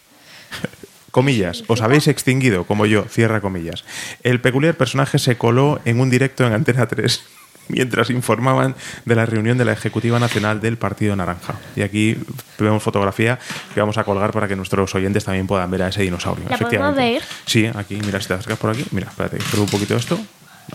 Comillas, 1.10 1.62
os 1.68 1.80
habéis 1.80 2.08
extinguido, 2.08 2.64
como 2.64 2.86
yo, 2.86 3.04
cierra 3.04 3.40
comillas. 3.40 3.84
El 4.24 4.40
peculiar 4.40 4.74
personaje 4.74 5.20
se 5.20 5.36
coló 5.36 5.80
en 5.84 6.00
un 6.00 6.10
directo 6.10 6.44
en 6.44 6.52
Antena 6.52 6.88
3 6.88 7.22
mientras 7.68 8.10
informaban 8.10 8.74
de 9.04 9.14
la 9.14 9.26
reunión 9.26 9.58
de 9.58 9.64
la 9.64 9.72
Ejecutiva 9.72 10.18
Nacional 10.18 10.60
del 10.60 10.76
Partido 10.76 11.16
Naranja. 11.16 11.54
Y 11.76 11.82
aquí 11.82 12.16
vemos 12.58 12.82
fotografía 12.82 13.38
que 13.72 13.80
vamos 13.80 13.98
a 13.98 14.04
colgar 14.04 14.32
para 14.32 14.48
que 14.48 14.56
nuestros 14.56 14.94
oyentes 14.94 15.24
también 15.24 15.46
puedan 15.46 15.70
ver 15.70 15.82
a 15.82 15.88
ese 15.88 16.02
dinosaurio. 16.02 16.46
¿La 16.48 16.58
podemos 16.58 16.94
ver? 16.94 17.22
Sí, 17.46 17.70
aquí, 17.74 17.98
mira, 18.04 18.20
si 18.20 18.28
te 18.28 18.34
acercas 18.34 18.58
por 18.58 18.70
aquí, 18.70 18.84
mira, 18.90 19.08
espérate, 19.08 19.38
un 19.58 19.66
poquito 19.66 19.96
esto. 19.96 20.18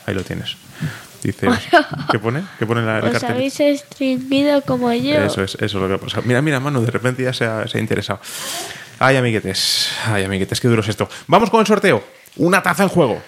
Ahí 0.05 0.13
lo 0.13 0.23
tienes. 0.23 0.55
Dice, 1.21 1.47
¿qué 2.11 2.17
pone? 2.19 2.43
¿Qué 2.57 2.65
pone 2.65 2.81
la, 2.81 2.99
el 2.99 3.05
Os 3.05 3.11
cartel? 3.11 3.31
habéis 3.31 3.59
extinguido 3.59 4.61
como 4.61 4.93
yo. 4.93 5.15
Eso 5.21 5.43
es, 5.43 5.55
eso 5.55 5.65
es 5.65 5.73
lo 5.73 5.89
que 5.89 5.97
pasa. 5.97 6.21
Mira, 6.23 6.41
mira, 6.41 6.59
Manu, 6.61 6.81
de 6.81 6.91
repente 6.91 7.23
ya 7.23 7.33
se 7.33 7.45
ha, 7.45 7.67
se 7.67 7.77
ha 7.77 7.81
interesado. 7.81 8.21
Ay, 8.99 9.17
amiguetes, 9.17 9.89
ay, 10.05 10.23
amiguetes, 10.23 10.59
qué 10.61 10.67
duro 10.69 10.81
es 10.81 10.87
esto. 10.87 11.09
Vamos 11.27 11.49
con 11.49 11.59
el 11.59 11.67
sorteo. 11.67 12.03
Una 12.37 12.61
taza 12.63 12.83
en 12.83 12.89
juego. 12.89 13.21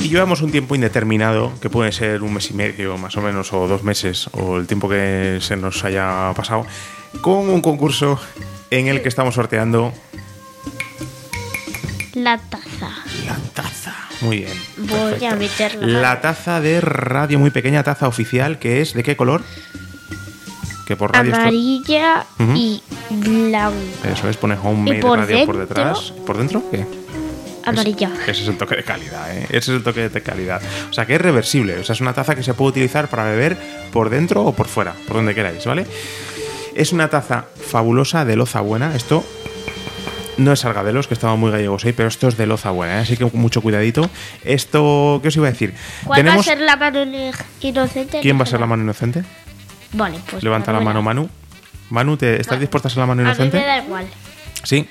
Y 0.00 0.08
llevamos 0.08 0.40
un 0.42 0.50
tiempo 0.50 0.74
indeterminado, 0.74 1.52
que 1.60 1.70
puede 1.70 1.92
ser 1.92 2.22
un 2.22 2.34
mes 2.34 2.50
y 2.50 2.54
medio 2.54 2.96
más 2.96 3.16
o 3.16 3.20
menos, 3.20 3.52
o 3.52 3.68
dos 3.68 3.82
meses, 3.82 4.28
o 4.32 4.56
el 4.56 4.66
tiempo 4.66 4.88
que 4.88 5.38
se 5.40 5.56
nos 5.56 5.84
haya 5.84 6.32
pasado, 6.34 6.66
con 7.20 7.48
un 7.50 7.60
concurso 7.60 8.18
en 8.70 8.88
el 8.88 9.02
que 9.02 9.08
estamos 9.08 9.34
sorteando 9.34 9.92
La 12.14 12.38
taza. 12.38 12.90
la 13.26 13.36
taza. 13.54 13.94
Muy 14.20 14.38
bien. 14.38 14.52
Voy 14.76 15.24
a 15.24 15.34
meterla. 15.34 15.86
La 15.86 16.20
taza 16.20 16.60
de 16.60 16.80
radio 16.80 17.38
muy 17.38 17.50
pequeña, 17.50 17.82
taza 17.82 18.06
oficial, 18.08 18.58
que 18.58 18.80
es 18.80 18.92
de 18.94 19.02
qué 19.02 19.16
color? 19.16 19.42
Que 20.86 20.96
por 20.96 21.12
radio 21.12 21.30
esto- 21.30 21.40
Amarilla 21.42 22.26
y 22.54 22.82
blanca. 23.10 24.10
Eso 24.12 24.28
es, 24.28 24.36
pone 24.36 24.56
homemade 24.62 24.98
¿Y 24.98 25.00
por 25.00 25.18
radio 25.18 25.46
por 25.46 25.56
detrás. 25.58 26.12
¿Por 26.26 26.36
dentro? 26.36 26.62
¿Qué? 26.70 26.84
Amarilla. 27.64 28.10
Ese 28.26 28.42
es 28.42 28.48
el 28.48 28.56
toque 28.58 28.74
de 28.76 28.82
calidad, 28.84 29.36
¿eh? 29.36 29.44
Ese 29.50 29.56
es 29.58 29.68
el 29.68 29.82
toque 29.82 30.08
de 30.08 30.22
calidad. 30.22 30.60
O 30.90 30.92
sea, 30.92 31.06
que 31.06 31.14
es 31.14 31.20
reversible. 31.20 31.78
O 31.78 31.84
sea, 31.84 31.92
es 31.94 32.00
una 32.00 32.12
taza 32.12 32.34
que 32.34 32.42
se 32.42 32.54
puede 32.54 32.70
utilizar 32.70 33.08
para 33.08 33.24
beber 33.24 33.56
por 33.92 34.10
dentro 34.10 34.42
o 34.44 34.52
por 34.54 34.66
fuera, 34.66 34.94
por 35.06 35.16
donde 35.18 35.34
queráis, 35.34 35.64
¿vale? 35.64 35.86
Es 36.80 36.94
una 36.94 37.08
taza 37.10 37.44
fabulosa 37.62 38.24
de 38.24 38.36
loza 38.36 38.62
buena. 38.62 38.96
Esto 38.96 39.22
no 40.38 40.50
es 40.50 40.60
Sargadelos, 40.60 41.08
que 41.08 41.12
estaba 41.12 41.36
muy 41.36 41.50
gallegos 41.50 41.84
ahí, 41.84 41.92
pero 41.92 42.08
esto 42.08 42.26
es 42.26 42.38
de 42.38 42.46
loza 42.46 42.70
buena, 42.70 42.96
¿eh? 42.96 43.02
así 43.02 43.18
que 43.18 43.26
mucho 43.26 43.60
cuidadito. 43.60 44.08
Esto, 44.44 45.20
¿qué 45.20 45.28
os 45.28 45.36
iba 45.36 45.46
a 45.46 45.50
decir? 45.50 45.74
¿Cuál 46.06 46.26
va 46.26 46.32
a 46.32 46.42
ser 46.42 46.58
la 46.62 46.76
mano 46.76 47.04
inocente? 47.60 48.20
¿Quién 48.22 48.38
va 48.38 48.44
a 48.44 48.46
ser 48.46 48.60
la 48.60 48.66
mano 48.66 48.82
inocente? 48.82 49.24
Vale, 49.92 50.20
pues. 50.30 50.42
Levanta 50.42 50.72
la 50.72 50.80
mano, 50.80 51.02
Manu. 51.02 51.28
Manu, 51.90 52.16
¿te, 52.16 52.40
¿estás 52.40 52.58
dispuesta 52.58 52.88
a 52.88 52.90
ser 52.90 53.00
la 53.00 53.06
mano 53.06 53.20
A 53.20 53.24
mí 53.24 53.28
inocente? 53.28 53.58
me 53.60 53.66
da 53.66 53.84
igual. 53.84 54.06
Sí. 54.62 54.88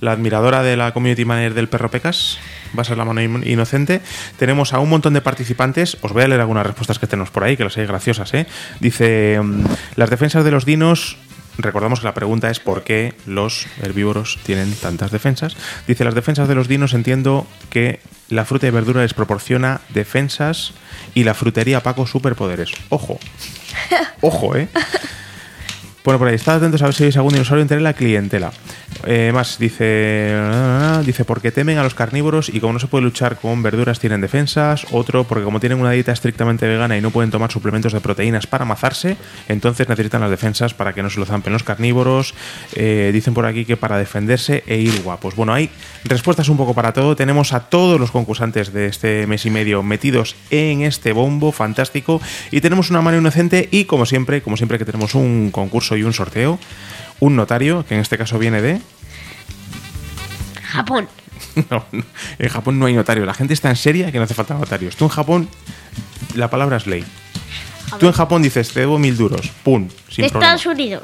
La 0.00 0.12
admiradora 0.12 0.62
de 0.62 0.76
la 0.76 0.92
community 0.92 1.24
manager 1.24 1.54
del 1.54 1.68
Perro 1.70 1.90
Pecas 1.90 2.36
va 2.76 2.82
a 2.82 2.84
ser 2.84 2.96
la 2.98 3.04
mano 3.04 3.20
in- 3.22 3.42
inocente. 3.46 4.00
Tenemos 4.38 4.72
a 4.72 4.80
un 4.80 4.88
montón 4.90 5.14
de 5.14 5.20
participantes. 5.20 5.96
Os 6.02 6.12
voy 6.12 6.22
a 6.22 6.28
leer 6.28 6.40
algunas 6.40 6.66
respuestas 6.66 6.98
que 6.98 7.06
tenemos 7.06 7.30
por 7.30 7.44
ahí, 7.44 7.56
que 7.56 7.64
las 7.64 7.76
hay 7.76 7.86
graciosas, 7.86 8.32
¿eh? 8.34 8.46
Dice: 8.80 9.40
mm, 9.42 9.64
Las 9.96 10.10
defensas 10.10 10.44
de 10.44 10.50
los 10.50 10.64
dinos. 10.64 11.16
Recordamos 11.58 12.00
que 12.00 12.06
la 12.06 12.14
pregunta 12.14 12.48
es 12.48 12.60
por 12.60 12.82
qué 12.82 13.12
los 13.26 13.66
herbívoros 13.82 14.38
tienen 14.42 14.72
tantas 14.72 15.10
defensas. 15.10 15.54
Dice, 15.86 16.02
las 16.02 16.14
defensas 16.14 16.48
de 16.48 16.54
los 16.54 16.66
dinos 16.66 16.94
entiendo 16.94 17.46
que 17.68 18.00
la 18.30 18.46
fruta 18.46 18.66
y 18.66 18.70
verdura 18.70 19.02
les 19.02 19.12
proporciona 19.12 19.82
defensas 19.90 20.72
y 21.14 21.24
la 21.24 21.34
frutería 21.34 21.82
Paco 21.82 22.06
superpoderes. 22.06 22.70
Ojo. 22.88 23.18
Ojo, 24.22 24.56
¿eh? 24.56 24.68
Bueno, 26.04 26.18
por 26.18 26.26
ahí, 26.26 26.34
estad 26.34 26.56
atentos 26.56 26.82
a 26.82 26.86
ver 26.86 26.94
si 26.94 27.04
veis 27.04 27.16
algún 27.16 27.32
dinosaurio 27.32 27.62
entre 27.62 27.80
la 27.80 27.92
clientela. 27.92 28.50
Eh, 29.06 29.30
más, 29.32 29.58
dice. 29.58 30.36
Dice, 31.06 31.24
porque 31.24 31.52
temen 31.52 31.78
a 31.78 31.84
los 31.84 31.94
carnívoros 31.94 32.48
y 32.48 32.58
como 32.60 32.72
no 32.72 32.78
se 32.80 32.88
puede 32.88 33.04
luchar 33.04 33.36
con 33.36 33.62
verduras, 33.62 34.00
tienen 34.00 34.20
defensas. 34.20 34.84
Otro, 34.90 35.24
porque 35.24 35.44
como 35.44 35.60
tienen 35.60 35.80
una 35.80 35.92
dieta 35.92 36.10
estrictamente 36.10 36.66
vegana 36.66 36.96
y 36.96 37.00
no 37.00 37.10
pueden 37.10 37.30
tomar 37.30 37.52
suplementos 37.52 37.92
de 37.92 38.00
proteínas 38.00 38.48
para 38.48 38.64
amazarse, 38.64 39.16
entonces 39.48 39.88
necesitan 39.88 40.20
las 40.20 40.30
defensas 40.30 40.74
para 40.74 40.92
que 40.92 41.02
no 41.02 41.10
se 41.10 41.20
lo 41.20 41.26
zampen 41.26 41.52
los 41.52 41.62
carnívoros. 41.62 42.34
Eh, 42.74 43.10
dicen 43.12 43.32
por 43.32 43.46
aquí 43.46 43.64
que 43.64 43.76
para 43.76 43.96
defenderse 43.96 44.64
e 44.66 44.78
ir 44.78 45.02
guapos. 45.02 45.36
Bueno, 45.36 45.54
hay 45.54 45.70
respuestas 46.04 46.48
un 46.48 46.56
poco 46.56 46.74
para 46.74 46.92
todo. 46.92 47.14
Tenemos 47.14 47.52
a 47.52 47.60
todos 47.60 48.00
los 48.00 48.10
concursantes 48.10 48.72
de 48.72 48.86
este 48.86 49.28
mes 49.28 49.46
y 49.46 49.50
medio 49.50 49.84
metidos 49.84 50.34
en 50.50 50.82
este 50.82 51.12
bombo 51.12 51.52
fantástico. 51.52 52.20
Y 52.50 52.60
tenemos 52.60 52.90
una 52.90 53.02
mano 53.02 53.18
inocente 53.18 53.68
y, 53.70 53.84
como 53.84 54.04
siempre, 54.04 54.42
como 54.42 54.56
siempre 54.56 54.78
que 54.78 54.84
tenemos 54.84 55.14
un 55.14 55.50
concurso 55.52 55.91
y 55.96 56.02
un 56.02 56.12
sorteo, 56.12 56.58
un 57.20 57.36
notario, 57.36 57.84
que 57.86 57.94
en 57.94 58.00
este 58.00 58.18
caso 58.18 58.38
viene 58.38 58.60
de... 58.62 58.80
Japón. 60.64 61.08
No, 61.70 61.84
no, 61.92 62.04
en 62.38 62.48
Japón 62.48 62.78
no 62.78 62.86
hay 62.86 62.94
notario. 62.94 63.26
La 63.26 63.34
gente 63.34 63.52
está 63.52 63.68
en 63.68 63.76
seria 63.76 64.10
que 64.10 64.16
no 64.16 64.24
hace 64.24 64.32
falta 64.32 64.54
notarios. 64.54 64.96
Tú 64.96 65.04
en 65.04 65.10
Japón, 65.10 65.48
la 66.34 66.48
palabra 66.48 66.78
es 66.78 66.86
ley. 66.86 67.04
Tú 67.98 68.06
en 68.06 68.12
Japón 68.12 68.42
dices, 68.42 68.72
te 68.72 68.80
debo 68.80 68.98
mil 68.98 69.16
duros. 69.18 69.50
Pum, 69.62 69.88
sin 70.08 70.24
de 70.24 70.30
problema. 70.30 70.54
Estados 70.54 70.74
Unidos. 70.74 71.02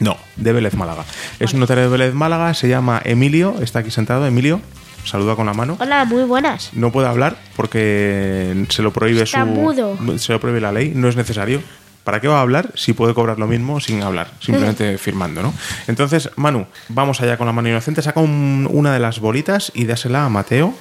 No, 0.00 0.18
de 0.36 0.52
Vélez 0.52 0.74
Málaga. 0.74 1.04
Es 1.40 1.54
un 1.54 1.60
notario 1.60 1.84
de 1.84 1.88
Vélez 1.88 2.12
Málaga, 2.12 2.52
se 2.52 2.68
llama 2.68 3.00
Emilio, 3.04 3.54
está 3.62 3.78
aquí 3.78 3.90
sentado. 3.90 4.26
Emilio, 4.26 4.60
saluda 5.04 5.34
con 5.34 5.46
la 5.46 5.54
mano. 5.54 5.78
Hola, 5.80 6.04
muy 6.04 6.24
buenas. 6.24 6.70
No 6.74 6.92
puede 6.92 7.08
hablar 7.08 7.38
porque 7.54 8.66
se 8.68 8.82
lo 8.82 8.92
prohíbe 8.92 9.22
Está 9.22 9.40
su. 9.44 9.46
mudo. 9.46 9.96
Se 10.18 10.32
lo 10.32 10.40
prohíbe 10.40 10.60
la 10.60 10.72
ley, 10.72 10.92
no 10.94 11.08
es 11.08 11.16
necesario. 11.16 11.62
¿Para 12.06 12.20
qué 12.20 12.28
va 12.28 12.38
a 12.38 12.42
hablar 12.42 12.70
si 12.76 12.92
puede 12.92 13.14
cobrar 13.14 13.36
lo 13.40 13.48
mismo 13.48 13.80
sin 13.80 14.00
hablar? 14.04 14.28
Simplemente 14.38 14.96
firmando, 14.96 15.42
¿no? 15.42 15.52
Entonces, 15.88 16.30
Manu, 16.36 16.66
vamos 16.88 17.20
allá 17.20 17.36
con 17.36 17.48
la 17.48 17.52
mano 17.52 17.68
inocente. 17.68 18.00
Saca 18.00 18.20
un- 18.20 18.68
una 18.70 18.92
de 18.92 19.00
las 19.00 19.18
bolitas 19.18 19.72
y 19.74 19.86
dásela 19.86 20.24
a 20.24 20.28
Mateo. 20.28 20.72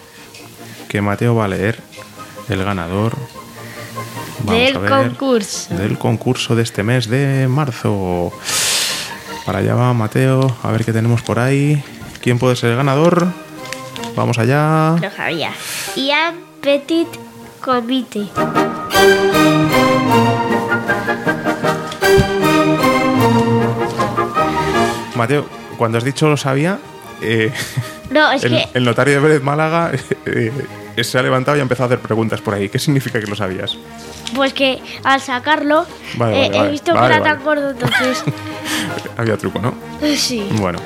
Que 0.88 1.02
Mateo 1.02 1.34
va 1.34 1.46
a 1.46 1.48
leer 1.48 1.80
el 2.48 2.64
ganador. 2.64 3.14
Vamos 4.44 4.62
Del 4.62 4.76
concurso. 4.88 5.74
Del 5.76 5.98
concurso 5.98 6.56
de 6.56 6.62
este 6.62 6.84
mes 6.84 7.08
de 7.10 7.48
marzo. 7.48 8.32
Para 9.48 9.60
allá 9.60 9.74
va 9.74 9.94
Mateo, 9.94 10.56
a 10.62 10.72
ver 10.72 10.86
qué 10.86 10.94
tenemos 10.94 11.24
por 11.24 11.40
ahí. 11.40 11.84
¿Quién 12.22 12.38
puede 12.38 12.56
ser 12.56 12.70
el 12.70 12.78
ganador? 12.78 13.28
Vamos 14.16 14.38
allá. 14.38 14.96
Lo 15.02 15.10
sabía. 15.10 15.52
Ian 15.96 16.36
Petit 16.62 17.08
Comité. 17.62 18.28
Mateo, 25.16 25.46
cuando 25.78 25.98
has 25.98 26.04
dicho 26.04 26.28
lo 26.30 26.38
sabía, 26.38 26.80
eh, 27.22 27.52
No, 28.10 28.32
es 28.32 28.44
el, 28.44 28.52
que 28.52 28.68
el 28.74 28.84
notario 28.84 29.16
de 29.16 29.20
Vélez 29.20 29.42
Málaga 29.42 29.92
eh, 30.26 30.52
se 31.04 31.18
ha 31.18 31.22
levantado 31.22 31.58
y 31.58 31.60
ha 31.60 31.64
empezado 31.64 31.86
a 31.86 31.88
hacer 31.94 32.00
preguntas 32.00 32.42
por 32.42 32.54
ahí. 32.54 32.70
¿Qué 32.70 32.80
significa 32.80 33.20
que 33.20 33.28
lo 33.28 33.36
sabías? 33.36 33.78
pues 34.36 34.54
que 34.54 34.82
al 35.04 35.22
sacarlo 35.22 35.86
Vale, 36.16 36.36
eh, 36.36 36.42
vale, 36.48 36.56
he 36.56 36.60
vale. 36.60 36.72
visto 36.72 36.94
que 36.94 37.06
era 37.06 37.22
tan 37.22 37.44
gordo, 37.44 37.70
entonces 37.70 38.24
Había 39.18 39.38
truco, 39.38 39.60
¿no? 39.60 39.74
sí. 40.18 40.48
Bueno. 40.54 40.80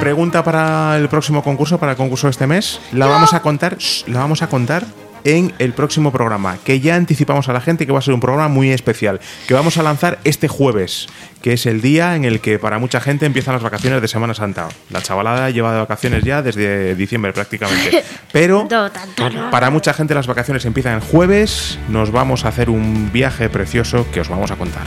Pregunta 0.00 0.42
para 0.42 0.96
el 0.96 1.08
próximo 1.08 1.42
concurso, 1.42 1.78
para 1.78 1.92
el 1.92 1.98
concurso 1.98 2.26
de 2.26 2.32
este 2.32 2.46
mes. 2.46 2.80
La 2.92 3.06
vamos 3.06 3.32
a 3.32 3.40
contar, 3.42 3.76
shh, 3.78 4.08
la 4.08 4.20
vamos 4.20 4.42
a 4.42 4.48
contar 4.48 4.84
en 5.24 5.52
el 5.58 5.72
próximo 5.72 6.12
programa, 6.12 6.58
que 6.64 6.80
ya 6.80 6.96
anticipamos 6.96 7.48
a 7.48 7.52
la 7.52 7.60
gente 7.60 7.86
que 7.86 7.92
va 7.92 7.98
a 7.98 8.02
ser 8.02 8.14
un 8.14 8.20
programa 8.20 8.48
muy 8.48 8.70
especial, 8.70 9.20
que 9.48 9.54
vamos 9.54 9.76
a 9.78 9.82
lanzar 9.82 10.18
este 10.24 10.48
jueves, 10.48 11.08
que 11.42 11.52
es 11.54 11.66
el 11.66 11.80
día 11.80 12.14
en 12.16 12.24
el 12.24 12.40
que 12.40 12.58
para 12.58 12.78
mucha 12.78 13.00
gente 13.00 13.26
empiezan 13.26 13.54
las 13.54 13.62
vacaciones 13.62 14.00
de 14.02 14.08
Semana 14.08 14.34
Santa. 14.34 14.68
La 14.90 15.02
chavalada 15.02 15.50
lleva 15.50 15.72
de 15.72 15.78
vacaciones 15.80 16.24
ya 16.24 16.42
desde 16.42 16.94
diciembre 16.94 17.32
prácticamente. 17.32 18.04
Pero 18.32 18.66
No, 18.70 18.90
tanto 18.90 19.30
no. 19.30 19.50
para 19.50 19.70
mucha 19.70 19.92
gente 19.94 20.14
las 20.14 20.26
vacaciones 20.26 20.64
empiezan 20.64 20.94
el 20.94 21.00
jueves, 21.00 21.78
nos 21.88 22.10
vamos 22.10 22.44
a 22.44 22.48
hacer 22.48 22.70
un 22.70 23.10
viaje 23.12 23.48
precioso 23.48 24.06
que 24.12 24.20
os 24.20 24.28
vamos 24.28 24.50
a 24.50 24.56
contar. 24.56 24.84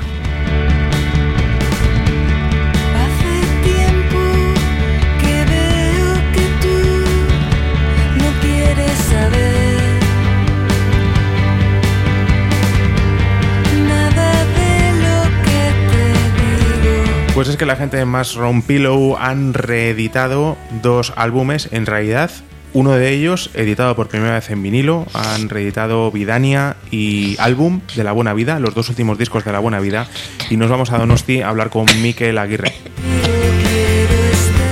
Pues 17.47 17.55
es 17.55 17.59
que 17.59 17.65
la 17.65 17.77
gente 17.77 17.95
de 17.95 18.03
Mushroom 18.03 18.61
Pillow 18.61 19.15
han 19.17 19.53
reeditado 19.53 20.57
dos 20.83 21.13
álbumes, 21.15 21.69
en 21.71 21.85
realidad. 21.85 22.29
Uno 22.73 22.91
de 22.91 23.09
ellos, 23.11 23.51
editado 23.53 23.95
por 23.95 24.09
primera 24.09 24.33
vez 24.33 24.49
en 24.49 24.61
vinilo, 24.61 25.05
han 25.13 25.47
reeditado 25.47 26.11
Vidania 26.11 26.75
y 26.91 27.37
Álbum 27.39 27.79
de 27.95 28.03
La 28.03 28.11
Buena 28.11 28.33
Vida, 28.33 28.59
los 28.59 28.75
dos 28.75 28.89
últimos 28.89 29.17
discos 29.17 29.45
de 29.45 29.53
La 29.53 29.59
Buena 29.59 29.79
Vida, 29.79 30.07
y 30.49 30.57
nos 30.57 30.69
vamos 30.69 30.91
a 30.91 30.97
Donosti 30.97 31.41
a 31.41 31.47
hablar 31.47 31.69
con 31.69 31.85
Miquel 32.01 32.37
Aguirre. 32.37 32.73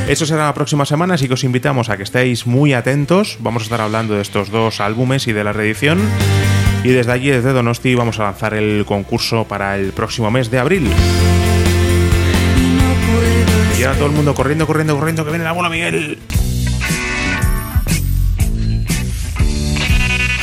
Eso 0.10 0.26
será 0.26 0.44
la 0.44 0.54
próxima 0.54 0.86
semana, 0.86 1.14
así 1.14 1.30
que 1.30 1.36
os 1.36 1.46
invitamos 1.46 1.90
a 1.90 1.96
que 1.96 2.04
estéis 2.04 2.46
muy 2.46 2.74
atentos. 2.74 3.38
Vamos 3.40 3.62
a 3.62 3.68
estar 3.68 3.80
hablando 3.80 4.16
de 4.16 4.22
estos 4.22 4.52
dos 4.52 4.82
álbumes 4.82 5.30
y 5.30 5.32
de 5.32 5.46
la 5.46 5.54
reedición. 5.54 6.02
Y 6.84 6.90
desde 6.90 7.14
allí, 7.14 7.30
desde 7.30 7.54
Donosti, 7.54 7.96
vamos 7.96 8.20
a 8.20 8.24
lanzar 8.24 8.54
el 8.54 8.84
concurso 8.86 9.46
para 9.46 9.78
el 9.78 9.94
próximo 9.94 10.30
mes 10.30 10.52
de 10.52 10.60
abril. 10.60 10.90
Y 13.86 13.88
ahora 13.88 14.00
todo 14.00 14.10
el 14.10 14.16
mundo 14.16 14.34
corriendo, 14.34 14.66
corriendo, 14.66 14.98
corriendo, 14.98 15.24
que 15.24 15.30
viene 15.30 15.44
el 15.44 15.48
abuelo 15.48 15.70
Miguel. 15.70 16.18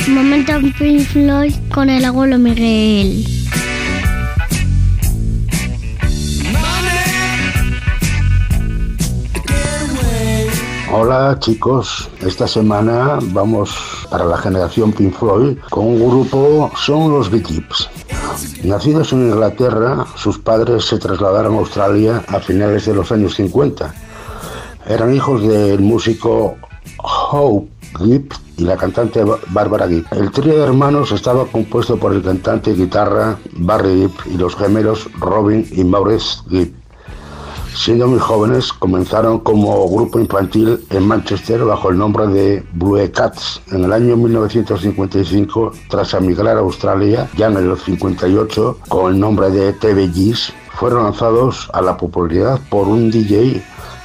Momento 0.06 0.52
en 0.52 0.72
Pink 0.74 1.00
Floyd 1.08 1.52
con 1.74 1.90
el 1.90 2.04
abuelo 2.04 2.38
Miguel. 2.38 3.26
Hola 10.92 11.36
chicos, 11.40 12.08
esta 12.20 12.46
semana 12.46 13.18
vamos 13.32 14.06
para 14.08 14.24
la 14.24 14.38
generación 14.38 14.92
Pink 14.92 15.18
Floyd 15.18 15.58
con 15.68 15.86
un 15.86 16.08
grupo, 16.08 16.70
son 16.76 17.10
los 17.10 17.28
Bee 17.28 17.42
Gees. 17.44 17.90
Nacidos 18.64 19.12
en 19.12 19.28
Inglaterra, 19.28 20.06
sus 20.16 20.38
padres 20.38 20.84
se 20.86 20.98
trasladaron 20.98 21.54
a 21.54 21.58
Australia 21.58 22.24
a 22.28 22.40
finales 22.40 22.86
de 22.86 22.94
los 22.94 23.12
años 23.12 23.34
50. 23.34 23.94
Eran 24.86 25.14
hijos 25.14 25.42
del 25.42 25.80
músico 25.80 26.56
Hope 26.98 27.68
Gibb 27.98 28.32
y 28.56 28.64
la 28.64 28.76
cantante 28.76 29.22
Barbara 29.48 29.86
Gibb. 29.88 30.06
El 30.12 30.30
trío 30.30 30.56
de 30.56 30.64
hermanos 30.64 31.12
estaba 31.12 31.44
compuesto 31.46 31.98
por 31.98 32.14
el 32.14 32.22
cantante 32.22 32.70
y 32.70 32.74
guitarra 32.74 33.38
Barry 33.52 34.00
Gibb 34.00 34.34
y 34.34 34.38
los 34.38 34.56
gemelos 34.56 35.08
Robin 35.18 35.66
y 35.70 35.84
Maurice 35.84 36.38
Gibb. 36.48 36.81
Siendo 37.82 38.06
muy 38.06 38.20
jóvenes, 38.20 38.72
comenzaron 38.72 39.40
como 39.40 39.88
grupo 39.88 40.20
infantil 40.20 40.86
en 40.90 41.04
Manchester 41.04 41.64
bajo 41.64 41.90
el 41.90 41.98
nombre 41.98 42.28
de 42.28 42.64
Blue 42.74 42.96
Cats. 43.12 43.60
En 43.72 43.82
el 43.82 43.92
año 43.92 44.16
1955, 44.16 45.72
tras 45.88 46.14
emigrar 46.14 46.58
a 46.58 46.60
Australia, 46.60 47.28
ya 47.36 47.48
en 47.48 47.56
el 47.56 47.76
58, 47.76 48.78
con 48.86 49.12
el 49.12 49.18
nombre 49.18 49.50
de 49.50 49.72
TVGs, 49.72 50.52
fueron 50.74 51.02
lanzados 51.02 51.68
a 51.72 51.82
la 51.82 51.96
popularidad 51.96 52.60
por 52.70 52.86
un 52.86 53.10
DJ 53.10 53.60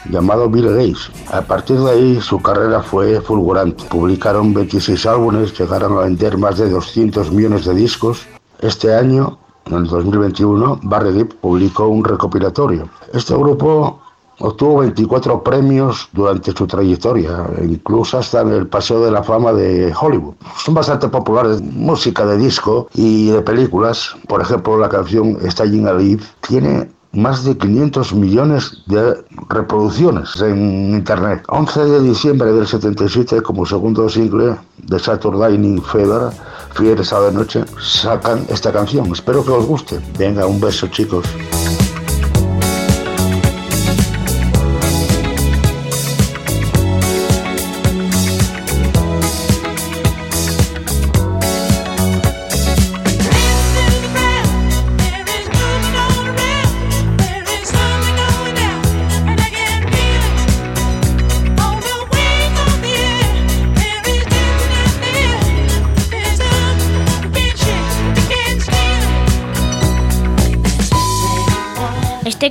llamado 0.10 0.50
Bill 0.50 0.70
Gates. 0.70 1.12
A 1.32 1.42
partir 1.42 1.78
de 1.78 1.92
ahí 1.92 2.20
su 2.20 2.42
carrera 2.42 2.82
fue 2.82 3.22
fulgurante. 3.22 3.84
Publicaron 3.92 4.56
26 4.56 5.06
álbumes, 5.06 5.56
llegaron 5.56 6.00
a 6.00 6.02
vender 6.02 6.40
más 6.40 6.58
de 6.58 6.68
200 6.68 7.32
millones 7.32 7.66
de 7.66 7.76
discos. 7.76 8.26
Este 8.60 8.96
año, 8.96 9.38
en 9.70 9.78
el 9.78 9.88
2021, 9.88 10.80
Barry 10.84 11.14
Gibb 11.14 11.36
publicó 11.36 11.88
un 11.88 12.04
recopilatorio. 12.04 12.90
Este 13.14 13.34
grupo 13.36 14.00
obtuvo 14.40 14.80
24 14.80 15.44
premios 15.44 16.10
durante 16.14 16.52
su 16.52 16.68
trayectoria, 16.68 17.46
incluso 17.64 18.20
hasta 18.20 18.42
en 18.42 18.50
el 18.50 18.68
Paseo 18.68 19.02
de 19.02 19.12
la 19.12 19.24
Fama 19.24 19.54
de 19.54 19.94
Hollywood. 20.00 20.36
Son 20.58 20.74
bastante 20.74 21.08
populares, 21.08 21.62
música 21.62 22.26
de 22.26 22.38
disco 22.38 22.88
y 22.94 23.30
de 23.30 23.42
películas. 23.42 24.16
Por 24.28 24.42
ejemplo, 24.42 24.78
la 24.78 24.90
canción 24.90 25.38
Staying 25.50 25.88
Alive 25.88 26.24
tiene 26.48 26.90
más 27.14 27.44
de 27.44 27.58
500 27.58 28.14
millones 28.14 28.84
de 28.86 29.16
reproducciones 29.50 30.40
en 30.42 30.92
internet. 30.94 31.44
11 31.48 31.86
de 31.86 32.02
diciembre 32.02 32.52
del 32.52 32.68
77, 32.68 33.42
como 33.42 33.66
segundo 33.66 34.08
single 34.10 34.56
de 34.78 35.00
Saturday 35.00 35.58
Night 35.58 35.84
Fever, 35.84 36.32
Fieres 36.74 37.12
a 37.12 37.22
de 37.22 37.32
Noche, 37.32 37.66
sacan 37.82 38.46
esta 38.50 38.72
canción. 38.72 39.12
Espero 39.12 39.44
que 39.44 39.52
os 39.52 39.66
guste. 39.66 40.00
Venga, 40.18 40.46
un 40.46 40.60
beso, 40.60 40.88
chicos. 40.88 41.26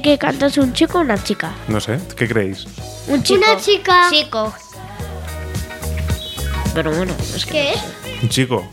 Que 0.06 0.18
canta 0.18 0.46
es 0.46 0.56
un 0.58 0.72
chico 0.72 0.98
o 0.98 1.00
una 1.00 1.22
chica. 1.22 1.52
No 1.68 1.80
sé, 1.80 1.98
¿qué 2.16 2.28
creéis? 2.28 2.64
Un 3.08 3.22
chico. 3.22 3.40
Una 3.40 3.60
chica. 3.60 4.06
Chico. 4.10 4.54
Pero 6.74 6.92
bueno, 6.94 7.12
es 7.34 7.44
que. 7.44 7.52
¿Qué 7.52 7.72
es? 7.72 7.82
Un 8.22 8.28
chico. 8.28 8.68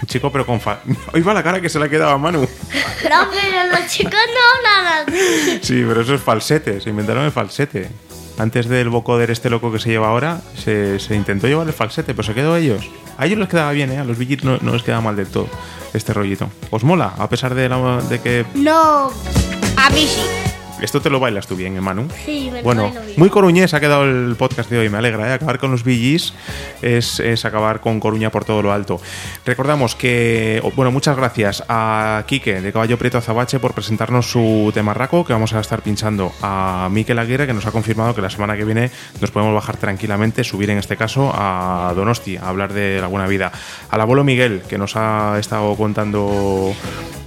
Un 0.00 0.06
chico, 0.06 0.30
pero 0.30 0.46
con 0.46 0.60
fa... 0.60 0.78
Hoy 1.12 1.22
va 1.22 1.34
la 1.34 1.42
cara 1.42 1.60
que 1.60 1.68
se 1.68 1.78
le 1.80 1.86
ha 1.86 1.88
quedado 1.88 2.12
a 2.12 2.18
Manu. 2.18 2.40
No, 2.42 3.26
pero 3.30 3.72
los 3.72 3.90
chicos 3.90 4.12
no 4.12 4.78
hablan 4.78 5.08
así. 5.08 5.58
Sí, 5.62 5.84
pero 5.86 6.02
eso 6.02 6.14
es 6.14 6.20
falsete. 6.20 6.80
Se 6.80 6.90
inventaron 6.90 7.24
el 7.24 7.32
falsete. 7.32 7.90
Antes 8.38 8.68
del 8.68 8.88
vocoder 8.88 9.32
este 9.32 9.50
loco 9.50 9.72
que 9.72 9.80
se 9.80 9.88
lleva 9.90 10.08
ahora, 10.10 10.40
se, 10.56 11.00
se 11.00 11.16
intentó 11.16 11.48
llevar 11.48 11.66
el 11.66 11.72
falsete, 11.72 12.14
pero 12.14 12.22
se 12.24 12.34
quedó 12.34 12.54
a 12.54 12.60
ellos. 12.60 12.88
A 13.16 13.26
ellos 13.26 13.40
les 13.40 13.48
quedaba 13.48 13.72
bien, 13.72 13.90
¿eh? 13.90 13.98
A 13.98 14.04
los 14.04 14.16
Gees 14.16 14.44
no, 14.44 14.58
no 14.60 14.72
les 14.72 14.84
quedaba 14.84 15.00
mal 15.02 15.16
del 15.16 15.26
todo 15.26 15.48
este 15.92 16.12
rollito. 16.12 16.48
¿Os 16.70 16.84
mola? 16.84 17.14
A 17.18 17.28
pesar 17.28 17.54
de, 17.56 17.68
la- 17.68 18.00
de 18.08 18.20
que... 18.20 18.46
No. 18.54 19.10
A 19.76 19.90
mí 19.90 20.06
sí. 20.06 20.20
Esto 20.80 21.00
te 21.00 21.10
lo 21.10 21.18
bailas 21.20 21.46
tú 21.46 21.56
bien, 21.56 21.76
¿eh, 21.76 21.80
Manu. 21.80 22.08
Sí, 22.24 22.50
me 22.52 22.58
lo 22.58 22.64
Bueno, 22.64 22.82
bailo 22.84 23.00
bien. 23.02 23.14
muy 23.18 23.28
coruñés 23.30 23.74
ha 23.74 23.80
quedado 23.80 24.04
el 24.04 24.36
podcast 24.36 24.70
de 24.70 24.78
hoy, 24.78 24.88
me 24.88 24.98
alegra. 24.98 25.28
¿eh? 25.28 25.32
Acabar 25.32 25.58
con 25.58 25.70
los 25.70 25.82
BGs 25.84 26.32
es, 26.82 27.20
es 27.20 27.44
acabar 27.44 27.80
con 27.80 27.98
Coruña 28.00 28.30
por 28.30 28.44
todo 28.44 28.62
lo 28.62 28.72
alto. 28.72 29.00
Recordamos 29.44 29.94
que, 29.94 30.62
bueno, 30.76 30.90
muchas 30.90 31.16
gracias 31.16 31.64
a 31.68 32.22
Quique 32.26 32.60
de 32.60 32.72
Caballo 32.72 32.96
Prieto 32.98 33.18
Azabache 33.18 33.58
por 33.58 33.74
presentarnos 33.74 34.30
su 34.30 34.70
temarraco 34.72 35.24
que 35.24 35.32
vamos 35.32 35.52
a 35.52 35.60
estar 35.60 35.82
pinchando. 35.82 36.32
A 36.42 36.88
Miquel 36.90 37.18
Aguirre 37.18 37.46
que 37.46 37.54
nos 37.54 37.66
ha 37.66 37.72
confirmado 37.72 38.14
que 38.14 38.22
la 38.22 38.30
semana 38.30 38.56
que 38.56 38.64
viene 38.64 38.90
nos 39.20 39.30
podemos 39.30 39.54
bajar 39.54 39.76
tranquilamente, 39.78 40.44
subir 40.44 40.70
en 40.70 40.78
este 40.78 40.96
caso 40.96 41.32
a 41.34 41.92
Donosti 41.96 42.36
a 42.36 42.48
hablar 42.48 42.72
de 42.72 43.00
la 43.00 43.06
buena 43.08 43.26
vida. 43.26 43.50
Al 43.90 44.00
abuelo 44.00 44.22
Miguel 44.24 44.62
que 44.68 44.78
nos 44.78 44.94
ha 44.96 45.36
estado 45.38 45.74
contando 45.76 46.72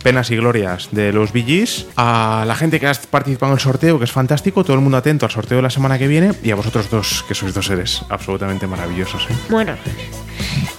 penas 0.04 0.32
y 0.32 0.36
glorias 0.36 0.90
de 0.92 1.14
los 1.14 1.32
BGs, 1.32 1.88
a 1.96 2.44
la 2.48 2.56
gente 2.56 2.80
que 2.80 2.88
ha 2.88 2.94
participado 3.12 3.41
en 3.48 3.54
el 3.54 3.60
sorteo, 3.60 3.98
que 3.98 4.06
es 4.06 4.12
fantástico, 4.12 4.64
todo 4.64 4.76
el 4.76 4.82
mundo 4.82 4.98
atento 4.98 5.26
al 5.26 5.32
sorteo 5.32 5.58
de 5.58 5.64
la 5.64 5.70
semana 5.70 5.98
que 5.98 6.08
viene, 6.08 6.34
y 6.44 6.52
a 6.52 6.56
vosotros 6.56 6.90
dos, 6.90 7.24
que 7.28 7.34
sois 7.36 7.54
dos 7.54 7.66
seres 7.66 8.02
absolutamente 8.10 8.68
maravillosos. 8.68 9.24
¿eh? 9.30 9.36
Bueno. 9.50 9.76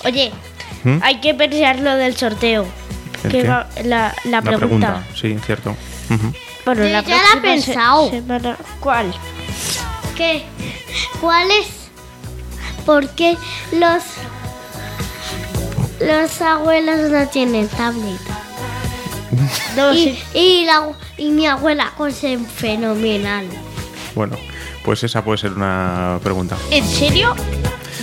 Oye, 0.05 0.33
¿Mm? 0.85 0.99
hay 1.03 1.21
que 1.21 1.35
pensar 1.35 1.79
lo 1.81 1.95
del 1.97 2.17
sorteo. 2.17 2.67
¿El 3.25 3.31
Que 3.31 3.47
va- 3.49 3.69
la, 3.85 4.15
la 4.25 4.41
La 4.41 4.43
pregunta. 4.43 5.05
sí, 5.15 5.37
cierto. 5.47 5.77
Ujú. 6.11 6.33
Bueno, 6.65 6.83
Yo 6.85 6.89
la 6.91 7.03
ya 7.03 7.17
la 7.17 7.23
he 7.23 7.41
próxima 7.41 7.41
se- 7.43 7.67
pensado. 7.73 8.11
semana- 8.11 8.57
¿Cuál? 8.81 9.15
¿Qué? 10.17 10.45
¿Cuál 11.21 11.51
es? 11.51 11.67
¿Por 12.85 13.09
qué 13.11 13.37
los, 13.73 14.03
los 16.01 16.41
abuelos 16.43 17.11
no 17.11 17.27
tienen 17.29 17.69
tableta? 17.69 18.39
No, 19.77 19.93
Y, 19.93 19.97
sí. 20.05 20.23
y, 20.35 20.65
la, 20.67 20.89
y 21.23 21.31
mi 21.31 21.47
abuela 21.47 21.93
cose 21.97 22.37
fenomenal. 22.37 23.47
Bueno, 24.15 24.37
pues 24.85 25.05
esa 25.05 25.23
puede 25.23 25.39
ser 25.39 25.53
una 25.53 26.19
pregunta. 26.23 26.57
¿En 26.71 26.85
serio? 26.85 27.35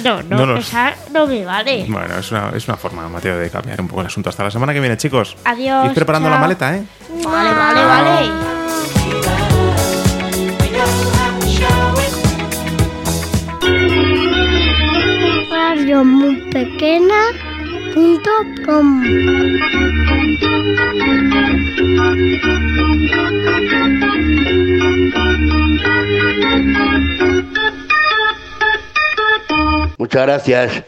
No, 0.04 0.24
no, 0.24 0.46
No 0.46 0.58
esa 0.58 0.96
no 1.12 1.28
me 1.28 1.44
vale. 1.44 1.86
Bueno, 1.90 2.18
es 2.18 2.32
una, 2.32 2.52
es 2.56 2.66
una 2.70 2.78
forma, 2.78 3.10
Mateo, 3.10 3.38
de 3.38 3.50
cambiar 3.50 3.82
un 3.82 3.90
poco 3.90 4.00
el 4.02 4.08
asunto. 4.08 4.30
Hasta 4.30 4.46
la 4.46 4.52
semana 4.52 4.74
que 4.74 4.80
viene, 4.80 4.96
chicos. 4.96 5.36
Adiós, 5.44 5.88
Ir 5.88 5.94
preparando 5.94 6.30
la 6.30 6.40
maleta, 6.40 6.78
¿eh? 6.78 6.84
Vale, 7.26 7.54
vale, 7.54 7.86
vale. 7.86 8.30
Radio 15.52 16.06
muy 16.06 16.50
pequeña 16.52 17.49
punto 17.94 18.32
com. 18.66 19.04
Muchas 29.98 30.22
gracias. 30.24 30.84